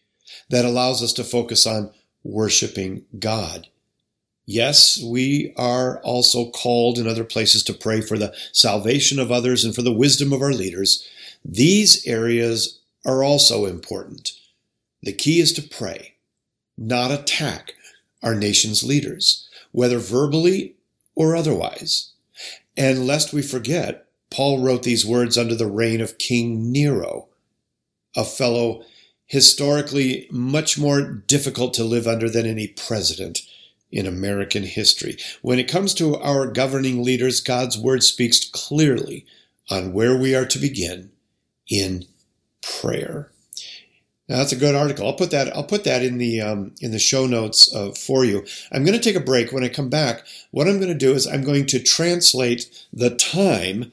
that 0.50 0.65
allows 0.65 1.01
us 1.01 1.13
to 1.13 1.23
focus 1.23 1.65
on 1.65 1.91
worshiping 2.23 3.05
God. 3.19 3.67
Yes, 4.45 5.01
we 5.01 5.53
are 5.57 6.01
also 6.01 6.51
called 6.51 6.97
in 6.97 7.07
other 7.07 7.23
places 7.23 7.63
to 7.63 7.73
pray 7.73 8.01
for 8.01 8.17
the 8.17 8.35
salvation 8.51 9.19
of 9.19 9.31
others 9.31 9.63
and 9.63 9.73
for 9.73 9.81
the 9.81 9.93
wisdom 9.93 10.33
of 10.33 10.41
our 10.41 10.51
leaders. 10.51 11.07
These 11.45 12.05
areas 12.05 12.79
are 13.05 13.23
also 13.23 13.65
important. 13.65 14.33
The 15.01 15.13
key 15.13 15.39
is 15.39 15.53
to 15.53 15.62
pray, 15.62 16.15
not 16.77 17.12
attack 17.12 17.73
our 18.21 18.35
nation's 18.35 18.83
leaders, 18.83 19.50
whether 19.71 20.00
verbally 20.00 20.75
or 21.15 21.35
otherwise. 21.35 22.12
And 22.75 23.06
lest 23.06 23.34
we 23.34 23.42
forget, 23.42 24.08
Paul 24.32 24.60
wrote 24.60 24.84
these 24.84 25.06
words 25.06 25.38
under 25.38 25.56
the 25.56 25.68
reign 25.68 26.01
of 26.01 26.18
King 26.18 26.72
Nero, 26.72 27.30
a 28.15 28.25
fellow 28.25 28.84
historically 29.25 30.27
much 30.32 30.77
more 30.77 31.01
difficult 31.01 31.74
to 31.75 31.84
live 31.84 32.08
under 32.08 32.30
than 32.30 32.46
any 32.46 32.68
president 32.68 33.42
in 33.92 34.08
American 34.08 34.63
history. 34.63 35.18
When 35.42 35.60
it 35.60 35.68
comes 35.68 35.94
to 35.96 36.18
our 36.18 36.48
governing 36.48 37.03
leaders, 37.03 37.42
God's 37.42 37.77
word 37.77 38.03
speaks 38.03 38.50
clearly 38.50 39.25
on 39.70 39.94
where 39.94 40.18
we 40.18 40.36
are 40.36 40.46
to 40.46 40.60
begin 40.60 41.12
in 41.70 42.06
prayer. 42.62 43.32
Now, 44.30 44.38
that's 44.38 44.53
a 44.53 44.58
good 44.58 44.74
article. 44.74 45.06
I'll 45.06 45.13
put 45.13 45.32
that. 45.32 45.53
I'll 45.56 45.65
put 45.65 45.84
that 45.84 46.01
in 46.01 46.18
the 46.18 46.39
um, 46.39 46.74
in 46.80 46.92
the 46.92 47.00
show 47.00 47.25
notes 47.25 47.74
uh, 47.75 47.92
for 47.92 48.24
you. 48.24 48.46
I'm 48.72 48.86
going 48.86 48.98
to 48.98 49.03
take 49.03 49.18
a 49.18 49.25
break. 49.25 49.51
When 49.51 49.63
I 49.63 49.70
come 49.70 49.89
back, 49.89 50.25
what 50.51 50.68
I'm 50.68 50.80
going 50.80 50.94
to 50.94 50.98
do 50.98 51.13
is 51.13 51.27
I'm 51.27 51.44
going 51.44 51.65
to 51.68 51.84
translate 51.84 52.86
the 52.94 53.10
time 53.10 53.92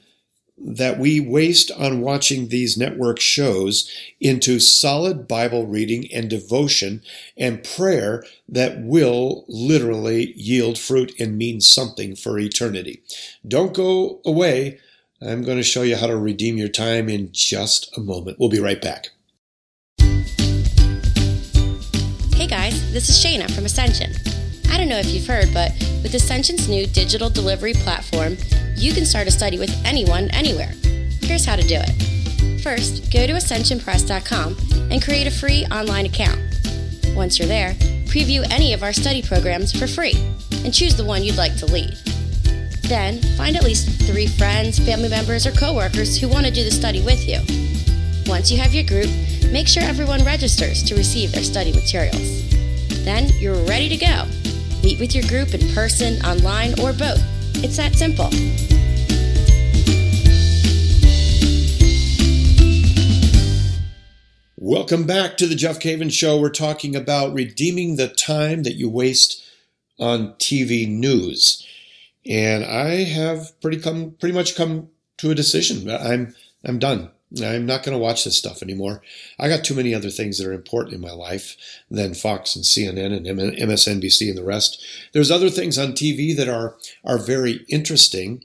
that 0.63 0.99
we 0.99 1.19
waste 1.19 1.71
on 1.71 2.01
watching 2.01 2.47
these 2.47 2.77
network 2.77 3.19
shows 3.19 3.91
into 4.19 4.59
solid 4.59 5.27
Bible 5.27 5.65
reading 5.65 6.07
and 6.13 6.29
devotion 6.29 7.01
and 7.35 7.63
prayer 7.63 8.23
that 8.47 8.81
will 8.81 9.43
literally 9.47 10.33
yield 10.33 10.77
fruit 10.77 11.13
and 11.19 11.37
mean 11.37 11.61
something 11.61 12.15
for 12.15 12.37
eternity. 12.37 13.01
Don't 13.47 13.73
go 13.73 14.21
away. 14.23 14.79
I'm 15.21 15.43
going 15.43 15.57
to 15.57 15.63
show 15.63 15.81
you 15.81 15.95
how 15.95 16.07
to 16.07 16.17
redeem 16.17 16.57
your 16.57 16.69
time 16.69 17.09
in 17.09 17.29
just 17.31 17.95
a 17.97 18.01
moment. 18.01 18.37
We'll 18.39 18.49
be 18.49 18.59
right 18.59 18.81
back. 18.81 19.09
Hey 22.41 22.47
guys, 22.47 22.91
this 22.91 23.07
is 23.07 23.23
Shayna 23.23 23.53
from 23.53 23.65
Ascension. 23.65 24.13
I 24.71 24.75
don't 24.75 24.89
know 24.89 24.97
if 24.97 25.13
you've 25.13 25.27
heard, 25.27 25.53
but 25.53 25.73
with 26.01 26.15
Ascension's 26.15 26.67
new 26.67 26.87
digital 26.87 27.29
delivery 27.29 27.73
platform, 27.73 28.35
you 28.75 28.93
can 28.93 29.05
start 29.05 29.27
a 29.27 29.31
study 29.31 29.59
with 29.59 29.69
anyone, 29.85 30.27
anywhere. 30.31 30.73
Here's 31.21 31.45
how 31.45 31.55
to 31.55 31.61
do 31.61 31.77
it. 31.77 32.63
First, 32.63 33.13
go 33.13 33.27
to 33.27 33.33
ascensionpress.com 33.33 34.57
and 34.89 35.03
create 35.03 35.27
a 35.27 35.29
free 35.29 35.67
online 35.67 36.07
account. 36.07 36.39
Once 37.13 37.37
you're 37.37 37.47
there, 37.47 37.75
preview 38.05 38.43
any 38.49 38.73
of 38.73 38.81
our 38.81 38.91
study 38.91 39.21
programs 39.21 39.71
for 39.71 39.85
free 39.85 40.15
and 40.65 40.73
choose 40.73 40.95
the 40.95 41.05
one 41.05 41.23
you'd 41.23 41.37
like 41.37 41.55
to 41.57 41.67
lead. 41.67 41.93
Then, 42.81 43.21
find 43.37 43.55
at 43.55 43.63
least 43.63 44.01
three 44.07 44.25
friends, 44.25 44.79
family 44.79 45.09
members, 45.09 45.45
or 45.45 45.51
coworkers 45.51 46.19
who 46.19 46.27
want 46.27 46.47
to 46.47 46.51
do 46.51 46.63
the 46.63 46.71
study 46.71 47.03
with 47.03 47.27
you. 47.27 47.37
Once 48.25 48.49
you 48.49 48.57
have 48.57 48.73
your 48.73 48.85
group, 48.85 49.11
make 49.51 49.67
sure 49.67 49.83
everyone 49.83 50.23
registers 50.23 50.81
to 50.83 50.95
receive 50.95 51.31
their 51.31 51.43
study 51.43 51.73
materials. 51.73 52.49
Then 53.03 53.29
you're 53.39 53.63
ready 53.65 53.89
to 53.89 53.97
go. 53.97 54.25
Meet 54.83 54.99
with 54.99 55.13
your 55.13 55.25
group 55.27 55.53
in 55.53 55.73
person, 55.73 56.23
online, 56.25 56.71
or 56.79 56.93
both. 56.93 57.21
It's 57.63 57.77
that 57.77 57.95
simple. 57.95 58.29
Welcome 64.57 65.05
back 65.05 65.37
to 65.37 65.47
the 65.47 65.55
Jeff 65.55 65.79
Cavins 65.79 66.13
Show. 66.13 66.39
We're 66.39 66.49
talking 66.49 66.95
about 66.95 67.33
redeeming 67.33 67.97
the 67.97 68.07
time 68.07 68.63
that 68.63 68.75
you 68.75 68.89
waste 68.89 69.43
on 69.99 70.33
TV 70.35 70.87
news. 70.87 71.67
And 72.25 72.63
I 72.63 73.03
have 73.03 73.59
pretty 73.59 73.77
come 73.77 74.11
pretty 74.19 74.33
much 74.33 74.55
come 74.55 74.89
to 75.17 75.31
a 75.31 75.35
decision. 75.35 75.89
I'm 75.89 76.35
I'm 76.63 76.79
done. 76.79 77.11
I'm 77.39 77.65
not 77.65 77.83
going 77.83 77.97
to 77.97 78.03
watch 78.03 78.25
this 78.25 78.37
stuff 78.37 78.61
anymore. 78.61 79.01
I 79.39 79.47
got 79.47 79.63
too 79.63 79.73
many 79.73 79.95
other 79.95 80.09
things 80.09 80.37
that 80.37 80.47
are 80.47 80.53
important 80.53 80.95
in 80.95 81.01
my 81.01 81.11
life 81.11 81.55
than 81.89 82.13
Fox 82.13 82.55
and 82.55 82.65
CNN 82.65 83.15
and 83.15 83.25
MSNBC 83.25 84.29
and 84.29 84.37
the 84.37 84.43
rest. 84.43 84.83
There's 85.13 85.31
other 85.31 85.49
things 85.49 85.77
on 85.77 85.93
TV 85.93 86.35
that 86.35 86.49
are 86.49 86.77
are 87.05 87.17
very 87.17 87.65
interesting. 87.69 88.43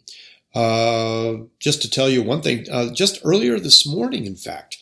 Uh, 0.55 1.45
just 1.59 1.83
to 1.83 1.91
tell 1.91 2.09
you 2.09 2.23
one 2.23 2.43
thing, 2.43 2.65
uh, 2.71 2.91
just 2.93 3.21
earlier 3.25 3.59
this 3.59 3.87
morning, 3.87 4.25
in 4.25 4.37
fact, 4.37 4.79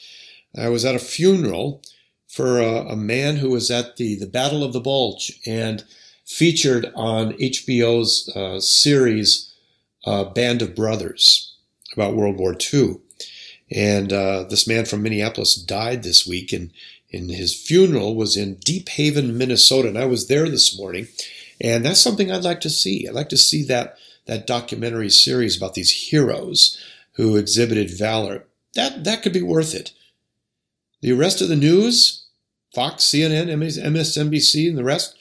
I 0.57 0.69
was 0.69 0.85
at 0.85 0.95
a 0.95 1.01
funeral 1.01 1.83
for 2.29 2.61
a, 2.61 2.91
a 2.91 2.97
man 2.97 3.37
who 3.37 3.51
was 3.51 3.71
at 3.71 3.97
the 3.97 4.17
the 4.17 4.27
Battle 4.27 4.63
of 4.63 4.73
the 4.73 4.81
Bulge 4.81 5.41
and 5.47 5.83
featured 6.27 6.93
on 6.95 7.33
HBO's 7.35 8.31
uh, 8.37 8.61
series 8.61 9.55
uh, 10.05 10.25
Band 10.25 10.61
of 10.61 10.75
Brothers 10.75 11.57
about 11.95 12.17
World 12.17 12.39
War 12.39 12.55
II. 12.55 13.01
And 13.75 14.13
uh, 14.13 14.45
this 14.45 14.69
man 14.69 14.85
from 14.85 15.03
Minneapolis 15.03 15.57
died 15.57 16.05
this 16.05 16.25
week, 16.27 16.53
and, 16.53 16.71
and 17.13 17.29
his 17.29 17.53
funeral 17.53 18.15
was 18.15 18.37
in 18.37 18.55
Deephaven, 18.57 19.37
Minnesota. 19.37 19.89
And 19.89 19.99
I 19.99 20.05
was 20.05 20.29
there 20.29 20.49
this 20.49 20.79
morning, 20.79 21.09
and 21.61 21.85
that's 21.85 22.01
something 22.01 22.31
I'd 22.31 22.45
like 22.45 22.61
to 22.61 22.71
see. 22.71 23.09
I'd 23.09 23.15
like 23.15 23.29
to 23.31 23.37
see 23.37 23.65
that 23.65 23.99
that 24.27 24.47
documentary 24.47 25.11
series 25.11 25.57
about 25.57 25.75
these 25.75 26.09
heroes 26.09 26.83
who 27.17 27.37
exhibited 27.37 27.91
valor. 27.91 28.45
That 28.75 29.05
that 29.05 29.23
could 29.23 29.33
be 29.33 29.43
worth 29.43 29.75
it. 29.75 29.93
The 31.01 31.13
rest 31.13 31.43
of 31.43 31.49
the 31.49 31.57
news, 31.57 32.27
Fox, 32.75 33.05
CNN, 33.05 33.49
MSNBC, 33.49 34.69
and 34.69 34.79
the 34.79 34.85
rest, 34.85 35.17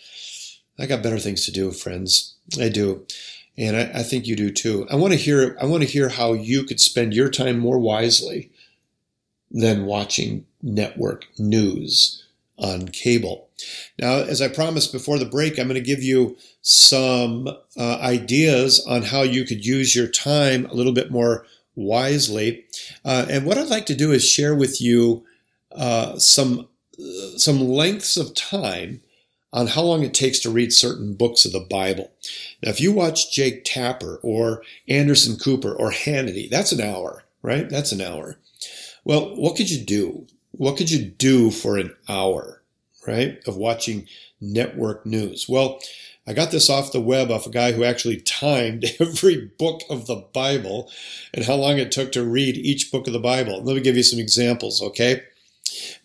I 0.77 0.86
got 0.86 1.03
better 1.03 1.19
things 1.19 1.45
to 1.45 1.51
do, 1.51 1.72
friends. 1.72 2.36
I 2.60 2.69
do 2.69 3.05
and 3.57 3.75
I, 3.75 4.00
I, 4.00 4.03
think 4.03 4.25
you 4.25 4.36
do 4.36 4.50
too. 4.50 4.88
I 4.89 4.95
want 4.95 5.13
to 5.13 5.19
hear. 5.19 5.57
I 5.62 5.65
want 5.65 5.83
to 5.83 5.89
hear 5.89 6.10
how 6.10 6.33
you 6.33 6.63
could 6.63 6.79
spend 6.79 7.13
your 7.13 7.29
time 7.29 7.60
more 7.60 7.77
wisely 7.77 8.51
than 9.51 9.86
watching 9.86 10.45
network 10.62 11.25
news 11.38 12.25
on 12.57 12.88
cable. 12.88 13.50
Now, 14.00 14.15
as 14.15 14.41
I 14.41 14.48
promised 14.48 14.91
before 14.91 15.19
the 15.19 15.25
break, 15.25 15.60
I'm 15.60 15.67
going 15.67 15.75
to 15.75 15.81
give 15.81 16.03
you 16.03 16.38
some 16.62 17.48
uh, 17.48 17.98
ideas 18.01 18.83
on 18.88 19.03
how 19.03 19.22
you 19.22 19.45
could 19.45 19.65
use 19.65 19.95
your 19.95 20.07
time 20.07 20.65
a 20.65 20.74
little 20.74 20.93
bit 20.93 21.12
more 21.12 21.45
wisely. 21.75 22.65
Uh, 23.05 23.25
and 23.29 23.45
what 23.45 23.57
I'd 23.57 23.69
like 23.69 23.86
to 23.88 23.95
do 23.95 24.12
is 24.12 24.27
share 24.27 24.55
with 24.55 24.81
you 24.81 25.25
uh, 25.72 26.17
some 26.17 26.67
uh, 27.00 27.38
some 27.38 27.60
lengths 27.60 28.17
of 28.17 28.36
time 28.36 29.01
on 29.53 29.67
how 29.67 29.83
long 29.83 30.01
it 30.03 30.15
takes 30.15 30.39
to 30.39 30.50
read 30.50 30.74
certain 30.74 31.13
books 31.13 31.45
of 31.45 31.51
the 31.51 31.65
Bible. 31.69 32.12
Now, 32.63 32.72
if 32.72 32.81
you 32.81 32.91
watch 32.91 33.31
Jake 33.31 33.63
Tapper 33.63 34.19
or 34.24 34.63
Anderson 34.89 35.38
Cooper 35.38 35.74
or 35.74 35.91
Hannity, 35.91 36.50
that's 36.50 36.72
an 36.72 36.81
hour, 36.81 37.24
right? 37.43 37.69
That's 37.69 37.91
an 37.91 38.01
hour. 38.01 38.38
Well, 39.05 39.36
what 39.36 39.55
could 39.55 39.69
you 39.69 39.86
do? 39.86 40.25
What 40.51 40.75
could 40.75 40.89
you 40.89 41.05
do 41.05 41.51
for 41.51 41.77
an 41.77 41.95
hour, 42.10 42.63
right, 43.07 43.39
of 43.48 43.55
watching 43.55 44.07
network 44.41 45.05
news? 45.05 45.48
Well, 45.48 45.79
I 46.25 46.33
got 46.33 46.51
this 46.51 46.69
off 46.69 46.91
the 46.91 47.01
web 47.01 47.29
off 47.29 47.45
a 47.45 47.51
guy 47.51 47.74
who 47.74 47.83
actually 47.83 48.22
timed 48.22 48.86
every 49.00 49.51
book 49.60 49.81
of 49.89 50.07
the 50.07 50.25
Bible 50.33 50.91
and 51.33 51.45
how 51.45 51.55
long 51.55 51.77
it 51.77 51.91
took 51.91 52.12
to 52.13 52.25
read 52.25 52.57
each 52.57 52.91
book 52.91 53.05
of 53.05 53.13
the 53.13 53.19
Bible. 53.19 53.62
Let 53.62 53.75
me 53.75 53.81
give 53.81 53.98
you 53.98 54.03
some 54.03 54.19
examples, 54.19 54.81
okay? 54.81 55.22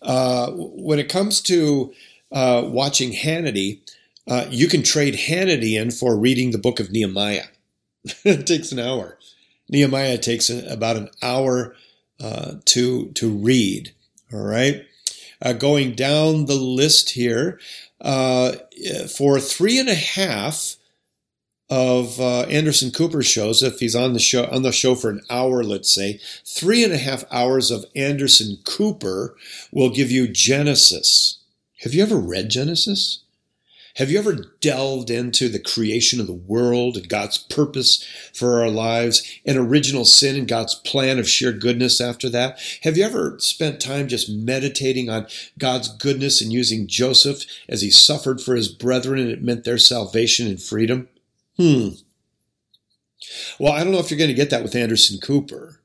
Uh, 0.01 0.51
when 0.51 0.99
it 0.99 1.09
comes 1.09 1.41
to 1.41 1.93
uh, 2.31 2.63
watching 2.65 3.11
Hannity, 3.11 3.79
uh, 4.27 4.45
you 4.49 4.67
can 4.67 4.83
trade 4.83 5.15
Hannity 5.15 5.79
in 5.79 5.91
for 5.91 6.17
reading 6.17 6.51
the 6.51 6.57
book 6.57 6.79
of 6.79 6.91
Nehemiah. 6.91 7.47
it 8.23 8.45
takes 8.45 8.71
an 8.71 8.79
hour. 8.79 9.17
Nehemiah 9.69 10.17
takes 10.17 10.49
about 10.49 10.97
an 10.97 11.09
hour 11.21 11.75
uh, 12.19 12.55
to 12.65 13.11
to 13.11 13.29
read. 13.29 13.93
All 14.33 14.41
right. 14.41 14.85
Uh, 15.41 15.53
going 15.53 15.93
down 15.93 16.45
the 16.45 16.55
list 16.55 17.11
here, 17.11 17.59
uh, 18.01 18.53
for 19.15 19.39
three 19.39 19.79
and 19.79 19.89
a 19.89 19.95
half 19.95 20.75
of 21.69 22.19
uh, 22.19 22.41
Anderson 22.41 22.91
Cooper 22.91 23.21
shows, 23.21 23.61
if 23.61 23.79
he's 23.79 23.95
on 23.95 24.13
the 24.13 24.19
show 24.19 24.45
on 24.45 24.63
the 24.63 24.71
show 24.71 24.95
for 24.95 25.09
an 25.09 25.21
hour, 25.29 25.63
let's 25.63 25.93
say, 25.93 26.19
three 26.45 26.83
and 26.83 26.93
a 26.93 26.97
half 26.97 27.23
hours 27.31 27.71
of 27.71 27.85
Anderson 27.95 28.57
Cooper 28.63 29.35
will 29.71 29.89
give 29.89 30.11
you 30.11 30.27
Genesis. 30.27 31.38
Have 31.81 31.93
you 31.93 32.03
ever 32.03 32.17
read 32.17 32.49
Genesis? 32.49 33.23
Have 33.95 34.11
you 34.11 34.19
ever 34.19 34.53
delved 34.61 35.09
into 35.09 35.49
the 35.49 35.59
creation 35.59 36.19
of 36.19 36.27
the 36.27 36.33
world 36.33 36.95
and 36.95 37.09
God's 37.09 37.37
purpose 37.37 38.05
for 38.33 38.61
our 38.61 38.69
lives 38.69 39.39
and 39.45 39.57
original 39.57 40.05
sin 40.05 40.35
and 40.35 40.47
God's 40.47 40.75
plan 40.75 41.19
of 41.19 41.27
sheer 41.27 41.51
goodness 41.51 41.99
after 41.99 42.29
that? 42.29 42.59
Have 42.83 42.97
you 42.97 43.03
ever 43.03 43.37
spent 43.39 43.81
time 43.81 44.07
just 44.07 44.29
meditating 44.29 45.09
on 45.09 45.27
God's 45.57 45.87
goodness 45.87 46.41
and 46.41 46.53
using 46.53 46.87
Joseph 46.87 47.43
as 47.67 47.81
he 47.81 47.89
suffered 47.89 48.41
for 48.41 48.55
his 48.55 48.67
brethren 48.67 49.19
and 49.19 49.31
it 49.31 49.43
meant 49.43 49.63
their 49.63 49.77
salvation 49.77 50.47
and 50.47 50.61
freedom? 50.61 51.09
Hmm. 51.57 51.89
Well, 53.57 53.73
I 53.73 53.83
don't 53.83 53.91
know 53.91 53.99
if 53.99 54.11
you're 54.11 54.17
going 54.17 54.29
to 54.29 54.33
get 54.33 54.49
that 54.51 54.63
with 54.63 54.75
Anderson 54.75 55.19
Cooper, 55.19 55.81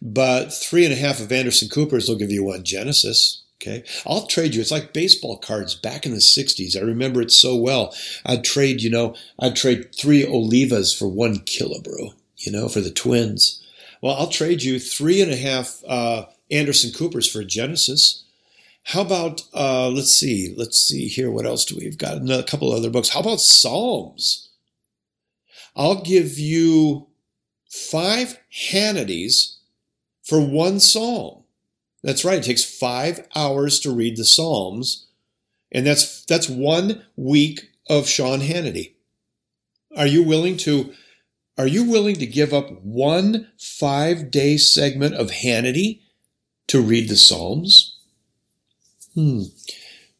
but 0.00 0.52
three 0.52 0.84
and 0.84 0.92
a 0.92 0.96
half 0.96 1.20
of 1.20 1.30
Anderson 1.30 1.68
Cooper's 1.68 2.08
will 2.08 2.16
give 2.16 2.30
you 2.30 2.44
one 2.44 2.64
Genesis. 2.64 3.39
Okay. 3.60 3.84
I'll 4.06 4.26
trade 4.26 4.54
you. 4.54 4.62
It's 4.62 4.70
like 4.70 4.94
baseball 4.94 5.36
cards 5.36 5.74
back 5.74 6.06
in 6.06 6.12
the 6.12 6.18
60s. 6.18 6.76
I 6.76 6.80
remember 6.80 7.20
it 7.20 7.30
so 7.30 7.54
well. 7.56 7.94
I'd 8.24 8.42
trade, 8.42 8.80
you 8.80 8.88
know, 8.88 9.14
I'd 9.38 9.54
trade 9.54 9.94
three 9.94 10.24
Olivas 10.24 10.98
for 10.98 11.08
one 11.08 11.40
Killebrew, 11.40 12.14
you 12.38 12.52
know, 12.52 12.70
for 12.70 12.80
the 12.80 12.90
twins. 12.90 13.62
Well, 14.00 14.14
I'll 14.14 14.28
trade 14.28 14.62
you 14.62 14.80
three 14.80 15.20
and 15.20 15.30
a 15.30 15.36
half 15.36 15.82
uh, 15.86 16.24
Anderson 16.50 16.90
Coopers 16.92 17.30
for 17.30 17.44
Genesis. 17.44 18.24
How 18.84 19.02
about, 19.02 19.42
uh, 19.52 19.90
let's 19.90 20.14
see, 20.14 20.54
let's 20.56 20.80
see 20.80 21.08
here. 21.08 21.30
What 21.30 21.44
else 21.44 21.66
do 21.66 21.76
we? 21.76 21.84
have 21.84 21.98
got? 21.98 22.16
A 22.30 22.42
couple 22.44 22.72
other 22.72 22.88
books. 22.88 23.10
How 23.10 23.20
about 23.20 23.40
Psalms? 23.40 24.48
I'll 25.76 26.02
give 26.02 26.38
you 26.38 27.08
five 27.68 28.38
Hannities 28.72 29.56
for 30.22 30.40
one 30.40 30.80
psalm. 30.80 31.39
That's 32.02 32.24
right. 32.24 32.38
It 32.38 32.44
takes 32.44 32.64
five 32.64 33.26
hours 33.34 33.78
to 33.80 33.94
read 33.94 34.16
the 34.16 34.24
Psalms, 34.24 35.06
and 35.70 35.86
that's 35.86 36.24
that's 36.24 36.48
one 36.48 37.04
week 37.16 37.70
of 37.88 38.08
Sean 38.08 38.40
Hannity. 38.40 38.94
Are 39.96 40.06
you 40.06 40.22
willing 40.22 40.56
to? 40.58 40.94
Are 41.58 41.66
you 41.66 41.84
willing 41.84 42.16
to 42.16 42.26
give 42.26 42.54
up 42.54 42.70
one 42.82 43.48
five 43.58 44.30
day 44.30 44.56
segment 44.56 45.14
of 45.14 45.30
Hannity 45.30 46.00
to 46.68 46.80
read 46.80 47.08
the 47.08 47.16
Psalms? 47.16 47.98
Hmm. 49.14 49.42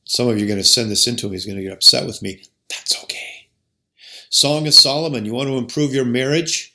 Some 0.04 0.28
of 0.28 0.38
you 0.38 0.44
are 0.44 0.48
going 0.48 0.58
to 0.58 0.64
send 0.64 0.90
this 0.90 1.06
into 1.06 1.26
him. 1.26 1.32
He's 1.32 1.46
going 1.46 1.56
to 1.56 1.62
get 1.62 1.72
upset 1.72 2.04
with 2.04 2.20
me. 2.20 2.42
That's 2.68 3.02
okay. 3.04 3.48
Song 4.28 4.66
of 4.66 4.74
Solomon. 4.74 5.24
You 5.24 5.32
want 5.32 5.48
to 5.48 5.56
improve 5.56 5.94
your 5.94 6.04
marriage? 6.04 6.74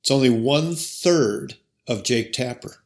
It's 0.00 0.10
only 0.10 0.30
one 0.30 0.74
third 0.74 1.56
of 1.86 2.04
Jake 2.04 2.32
Tapper. 2.32 2.78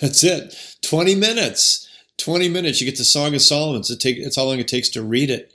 That's 0.00 0.24
it. 0.24 0.54
20 0.82 1.14
minutes. 1.14 1.88
20 2.18 2.48
minutes. 2.48 2.80
You 2.80 2.86
get 2.86 2.98
the 2.98 3.04
Song 3.04 3.34
of 3.34 3.42
Solomon. 3.42 3.82
It 3.88 4.00
take, 4.00 4.16
it's 4.18 4.36
how 4.36 4.44
long 4.44 4.58
it 4.58 4.68
takes 4.68 4.88
to 4.90 5.02
read 5.02 5.30
it. 5.30 5.52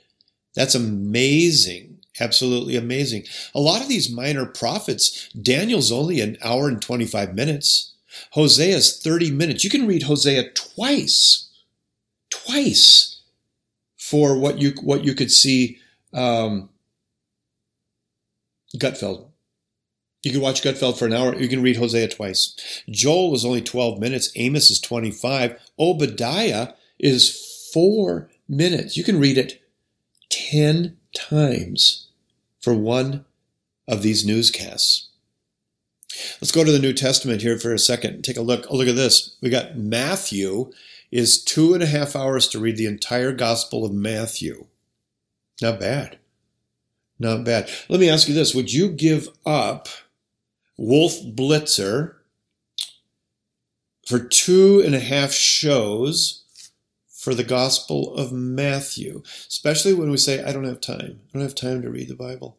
That's 0.54 0.74
amazing. 0.74 1.98
Absolutely 2.20 2.76
amazing. 2.76 3.24
A 3.54 3.60
lot 3.60 3.82
of 3.82 3.88
these 3.88 4.10
minor 4.10 4.46
prophets, 4.46 5.28
Daniel's 5.30 5.90
only 5.90 6.20
an 6.20 6.36
hour 6.42 6.68
and 6.68 6.80
25 6.80 7.34
minutes. 7.34 7.94
Hosea's 8.34 9.00
30 9.00 9.30
minutes. 9.30 9.64
You 9.64 9.70
can 9.70 9.86
read 9.86 10.04
Hosea 10.04 10.50
twice. 10.50 11.48
Twice 12.30 13.22
for 13.96 14.38
what 14.38 14.58
you 14.58 14.72
what 14.82 15.04
you 15.04 15.14
could 15.14 15.30
see 15.30 15.78
um, 16.12 16.68
Gutfeld 18.76 19.31
you 20.22 20.30
can 20.30 20.40
watch 20.40 20.62
Gutfeld 20.62 20.98
for 20.98 21.06
an 21.06 21.12
hour. 21.12 21.34
You 21.34 21.48
can 21.48 21.62
read 21.62 21.76
Hosea 21.76 22.08
twice. 22.08 22.82
Joel 22.88 23.34
is 23.34 23.44
only 23.44 23.60
12 23.60 23.98
minutes. 23.98 24.30
Amos 24.36 24.70
is 24.70 24.80
25. 24.80 25.58
Obadiah 25.78 26.74
is 26.98 27.70
four 27.72 28.30
minutes. 28.48 28.96
You 28.96 29.02
can 29.02 29.18
read 29.18 29.36
it 29.36 29.62
10 30.30 30.96
times 31.14 32.08
for 32.60 32.72
one 32.72 33.24
of 33.88 34.02
these 34.02 34.24
newscasts. 34.24 35.08
Let's 36.40 36.52
go 36.52 36.62
to 36.62 36.72
the 36.72 36.78
New 36.78 36.92
Testament 36.92 37.42
here 37.42 37.58
for 37.58 37.72
a 37.72 37.78
second. 37.78 38.22
Take 38.22 38.36
a 38.36 38.42
look. 38.42 38.66
Oh, 38.68 38.76
look 38.76 38.88
at 38.88 38.96
this. 38.96 39.36
We 39.40 39.50
got 39.50 39.76
Matthew 39.76 40.70
is 41.10 41.42
two 41.42 41.74
and 41.74 41.82
a 41.82 41.86
half 41.86 42.14
hours 42.14 42.48
to 42.48 42.58
read 42.58 42.76
the 42.76 42.86
entire 42.86 43.32
Gospel 43.32 43.84
of 43.84 43.92
Matthew. 43.92 44.66
Not 45.60 45.80
bad. 45.80 46.18
Not 47.18 47.44
bad. 47.44 47.70
Let 47.88 48.00
me 48.00 48.10
ask 48.10 48.28
you 48.28 48.34
this. 48.34 48.54
Would 48.54 48.72
you 48.72 48.88
give 48.90 49.28
up 49.46 49.88
Wolf 50.76 51.14
Blitzer 51.22 52.14
for 54.06 54.18
two 54.18 54.82
and 54.84 54.94
a 54.94 55.00
half 55.00 55.32
shows 55.32 56.42
for 57.22 57.34
the 57.36 57.44
Gospel 57.44 58.14
of 58.14 58.32
Matthew, 58.32 59.22
especially 59.46 59.94
when 59.94 60.10
we 60.10 60.16
say, 60.16 60.42
I 60.42 60.52
don't 60.52 60.64
have 60.64 60.80
time. 60.80 61.20
I 61.28 61.32
don't 61.32 61.42
have 61.42 61.54
time 61.54 61.80
to 61.82 61.90
read 61.90 62.08
the 62.08 62.16
Bible. 62.16 62.58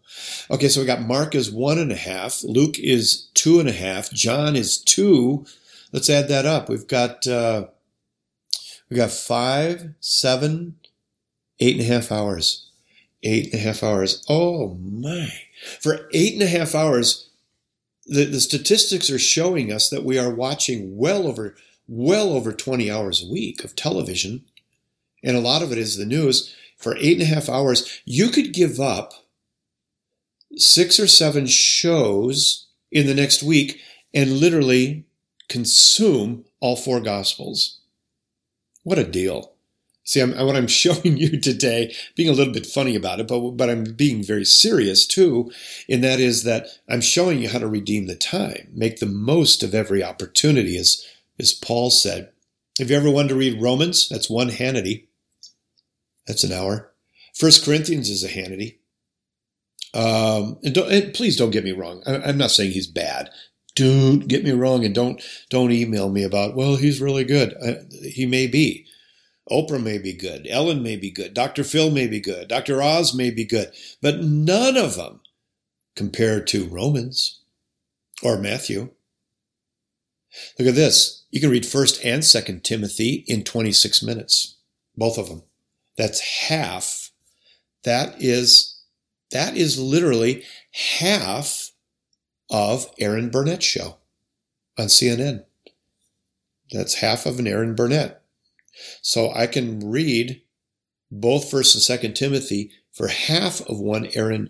Okay, 0.50 0.70
so 0.70 0.80
we 0.80 0.88
got 0.88 1.02
Mark 1.02 1.36
is 1.36 1.52
one 1.52 1.78
and 1.78 1.92
a 1.92 1.98
half, 1.98 2.44
Luke 2.44 2.80
is 2.80 3.28
two 3.34 3.60
and 3.60 3.68
a 3.68 3.74
half, 3.74 4.10
John 4.12 4.56
is 4.56 4.78
two. 4.78 5.46
Let's 5.92 6.10
add 6.10 6.30
that 6.30 6.46
up. 6.46 6.70
We've 6.70 6.88
got 6.88 7.28
uh, 7.28 7.68
we 8.90 8.96
got 8.96 9.12
five, 9.12 9.94
seven, 10.00 10.76
eight 11.60 11.76
and 11.76 11.82
a 11.82 11.94
half 11.94 12.12
hours. 12.12 12.70
Eight 13.22 13.54
and 13.54 13.56
a 13.56 13.64
half 13.64 13.84
hours. 13.84 14.24
Oh 14.30 14.76
my. 14.76 15.30
For 15.82 16.10
eight 16.14 16.34
and 16.34 16.42
a 16.42 16.48
half 16.48 16.74
hours, 16.74 17.30
the, 18.06 18.26
the 18.26 18.42
statistics 18.42 19.10
are 19.10 19.20
showing 19.20 19.72
us 19.72 19.90
that 19.90 20.04
we 20.04 20.18
are 20.18 20.34
watching 20.34 20.98
well 20.98 21.28
over 21.28 21.56
well 21.88 22.32
over 22.32 22.54
20 22.54 22.90
hours 22.90 23.24
a 23.24 23.32
week 23.32 23.64
of 23.64 23.76
television. 23.76 24.46
And 25.24 25.36
a 25.36 25.42
lot 25.42 25.62
of 25.62 25.72
it 25.72 25.78
is 25.78 25.98
the 25.98 26.06
news. 26.06 26.56
For 26.78 26.98
eight 26.98 27.14
and 27.14 27.22
a 27.22 27.34
half 27.34 27.50
hours 27.50 28.02
you 28.06 28.30
could 28.30 28.54
give 28.54 28.80
up 28.80 29.14
six 30.56 31.00
or 31.00 31.08
seven 31.08 31.48
shows 31.48 32.68
in 32.92 33.08
the 33.08 33.16
next 33.16 33.42
week 33.42 33.80
and 34.14 34.40
literally 34.40 35.06
consume 35.50 36.46
all 36.60 36.76
four 36.76 37.00
gospels. 37.00 37.80
What 38.84 39.00
a 39.00 39.04
deal 39.04 39.53
See, 40.04 40.20
I'm, 40.20 40.32
what 40.32 40.56
I'm 40.56 40.68
showing 40.84 41.18
you 41.18 41.40
today, 41.40 41.94
being 42.16 42.30
a 42.30 42.34
little 42.34 42.54
bit 42.54 42.66
funny 42.66 42.96
about 42.96 43.20
it, 43.20 43.28
but, 43.28 43.52
but 43.52 43.70
I'm 43.70 43.84
being 43.84 44.24
very 44.24 44.46
serious 44.46 45.06
too, 45.08 45.52
and 45.90 46.04
that 46.04 46.20
is 46.20 46.44
that 46.44 46.68
I'm 46.90 47.02
showing 47.02 47.42
you 47.42 47.50
how 47.50 47.60
to 47.60 47.68
redeem 47.68 48.08
the 48.08 48.16
time, 48.16 48.70
make 48.74 49.00
the 49.00 49.06
most 49.06 49.64
of 49.64 49.74
every 49.74 50.04
opportunity, 50.04 50.78
as, 50.78 51.06
as 51.40 51.54
Paul 51.54 51.90
said. 51.90 52.32
If 52.80 52.90
you 52.90 52.96
ever 52.96 53.10
wanted 53.10 53.30
to 53.30 53.36
read 53.36 53.62
Romans, 53.62 54.10
that's 54.10 54.30
one 54.30 54.50
Hannity. 54.50 55.08
That's 56.28 56.44
an 56.44 56.52
hour. 56.52 56.92
First 57.36 57.66
Corinthians 57.66 58.10
is 58.10 58.24
a 58.24 58.30
Hannity. 58.30 58.78
Um, 59.94 60.58
and, 60.64 60.74
don't, 60.74 60.92
and 60.92 61.14
please 61.14 61.38
don't 61.38 61.52
get 61.52 61.64
me 61.64 61.72
wrong. 61.72 62.02
I, 62.08 62.18
I'm 62.18 62.38
not 62.38 62.52
saying 62.52 62.72
he's 62.72 62.88
bad. 62.88 63.30
Don't 63.76 64.28
get 64.28 64.44
me 64.44 64.52
wrong, 64.52 64.86
and 64.86 64.94
don't 64.94 65.22
don't 65.50 65.72
email 65.72 66.10
me 66.10 66.22
about 66.24 66.56
well 66.56 66.76
he's 66.76 67.02
really 67.02 67.24
good. 67.24 67.56
Uh, 67.60 67.74
he 68.04 68.28
may 68.28 68.46
be. 68.46 68.86
Oprah 69.52 69.82
may 69.82 69.98
be 69.98 70.14
good. 70.14 70.48
Ellen 70.50 70.82
may 70.82 70.96
be 70.96 71.12
good. 71.12 71.34
Dr. 71.34 71.64
Phil 71.64 71.92
may 71.92 72.08
be 72.08 72.20
good. 72.20 72.48
Dr. 72.48 72.82
Oz 72.82 73.14
may 73.14 73.30
be 73.30 73.46
good. 73.46 73.72
But 74.02 74.22
none 74.22 74.78
of 74.78 74.96
them 74.96 75.20
compared 75.96 76.48
to 76.48 76.68
Romans 76.68 77.42
or 78.22 78.38
Matthew. 78.38 78.92
Look 80.58 80.70
at 80.70 80.76
this. 80.76 81.26
You 81.30 81.42
can 81.42 81.50
read 81.50 81.64
1st 81.64 82.06
and 82.06 82.24
2nd 82.24 82.64
Timothy 82.64 83.26
in 83.28 83.44
26 83.44 84.02
minutes. 84.02 84.56
Both 84.96 85.18
of 85.18 85.28
them. 85.28 85.44
That's 85.98 86.48
half. 86.48 87.12
That 87.84 88.16
is, 88.20 88.80
that 89.32 89.58
is 89.58 89.80
literally 89.80 90.44
half 91.00 91.72
of 92.50 92.88
Erin 92.98 93.30
Burnett's 93.30 93.66
show 93.66 93.98
on 94.78 94.86
CNN. 94.86 95.44
That's 96.72 96.96
half 96.96 97.26
of 97.26 97.40
an 97.40 97.48
Erin 97.48 97.76
Burnett. 97.76 98.23
So 99.02 99.32
I 99.34 99.48
can 99.48 99.80
read 99.90 100.42
both 101.12 101.50
First 101.50 101.76
and 101.76 101.82
Second 101.82 102.16
Timothy 102.16 102.72
for 102.92 103.08
half 103.08 103.62
of 103.62 103.80
one 103.80 104.08
Erin 104.14 104.50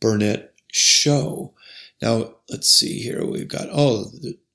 Burnett 0.00 0.54
show. 0.72 1.54
Now 2.02 2.34
let's 2.48 2.70
see 2.70 3.00
here. 3.00 3.24
We've 3.24 3.48
got 3.48 3.68
oh, 3.72 4.06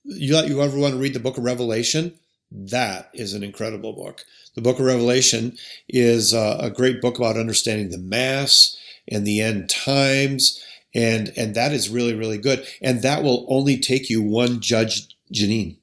you 0.04 0.38
you 0.38 0.62
ever 0.62 0.78
want 0.78 0.94
to 0.94 1.00
read 1.00 1.14
the 1.14 1.20
Book 1.20 1.38
of 1.38 1.44
Revelation? 1.44 2.14
That 2.52 3.10
is 3.14 3.34
an 3.34 3.44
incredible 3.44 3.94
book. 3.94 4.24
The 4.56 4.62
book 4.62 4.80
of 4.80 4.86
Revelation 4.86 5.58
is 5.90 6.34
a, 6.34 6.58
a 6.62 6.70
great 6.70 7.02
book 7.02 7.18
about 7.18 7.38
understanding 7.38 7.90
the 7.90 7.98
Mass 7.98 8.78
and 9.08 9.26
the 9.26 9.42
end 9.42 9.70
times. 9.70 10.64
And, 10.94 11.34
and 11.36 11.56
that 11.56 11.74
is 11.74 11.90
really, 11.90 12.14
really 12.14 12.38
good. 12.38 12.66
And 12.82 13.02
that 13.02 13.22
will 13.22 13.46
only 13.50 13.78
take 13.78 14.10
you 14.10 14.22
one 14.22 14.62
Judge 14.62 15.14
Jeanine. 15.34 15.78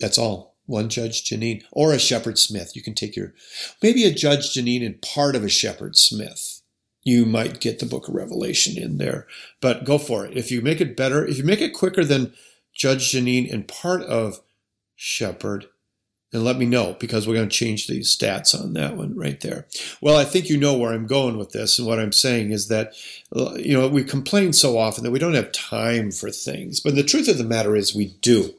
That's 0.00 0.18
all. 0.18 0.51
One 0.66 0.88
Judge 0.88 1.24
Jeanine 1.24 1.62
or 1.72 1.92
a 1.92 1.98
Shepard 1.98 2.38
Smith. 2.38 2.74
You 2.74 2.82
can 2.82 2.94
take 2.94 3.16
your, 3.16 3.34
maybe 3.82 4.04
a 4.04 4.12
Judge 4.12 4.54
Jeanine 4.54 4.84
and 4.84 5.02
part 5.02 5.34
of 5.36 5.44
a 5.44 5.48
Shepard 5.48 5.96
Smith. 5.96 6.62
You 7.04 7.26
might 7.26 7.60
get 7.60 7.80
the 7.80 7.86
book 7.86 8.08
of 8.08 8.14
Revelation 8.14 8.80
in 8.80 8.98
there, 8.98 9.26
but 9.60 9.84
go 9.84 9.98
for 9.98 10.24
it. 10.24 10.36
If 10.36 10.52
you 10.52 10.62
make 10.62 10.80
it 10.80 10.96
better, 10.96 11.26
if 11.26 11.36
you 11.36 11.44
make 11.44 11.60
it 11.60 11.74
quicker 11.74 12.04
than 12.04 12.32
Judge 12.72 13.12
Jeanine 13.12 13.52
and 13.52 13.66
part 13.66 14.02
of 14.02 14.40
Shepard, 14.94 15.66
then 16.30 16.44
let 16.44 16.56
me 16.56 16.64
know 16.64 16.96
because 16.98 17.26
we're 17.26 17.34
going 17.34 17.48
to 17.48 17.54
change 17.54 17.86
these 17.86 18.16
stats 18.16 18.58
on 18.58 18.72
that 18.72 18.96
one 18.96 19.14
right 19.16 19.40
there. 19.40 19.66
Well, 20.00 20.16
I 20.16 20.24
think 20.24 20.48
you 20.48 20.56
know 20.56 20.76
where 20.76 20.92
I'm 20.92 21.06
going 21.06 21.36
with 21.36 21.50
this, 21.50 21.78
and 21.78 21.86
what 21.86 22.00
I'm 22.00 22.12
saying 22.12 22.52
is 22.52 22.68
that 22.68 22.94
you 23.56 23.78
know 23.78 23.88
we 23.88 24.02
complain 24.02 24.52
so 24.52 24.78
often 24.78 25.04
that 25.04 25.10
we 25.10 25.18
don't 25.18 25.34
have 25.34 25.52
time 25.52 26.10
for 26.10 26.30
things, 26.30 26.80
but 26.80 26.94
the 26.94 27.02
truth 27.04 27.28
of 27.28 27.38
the 27.38 27.44
matter 27.44 27.76
is 27.76 27.94
we 27.94 28.16
do. 28.22 28.54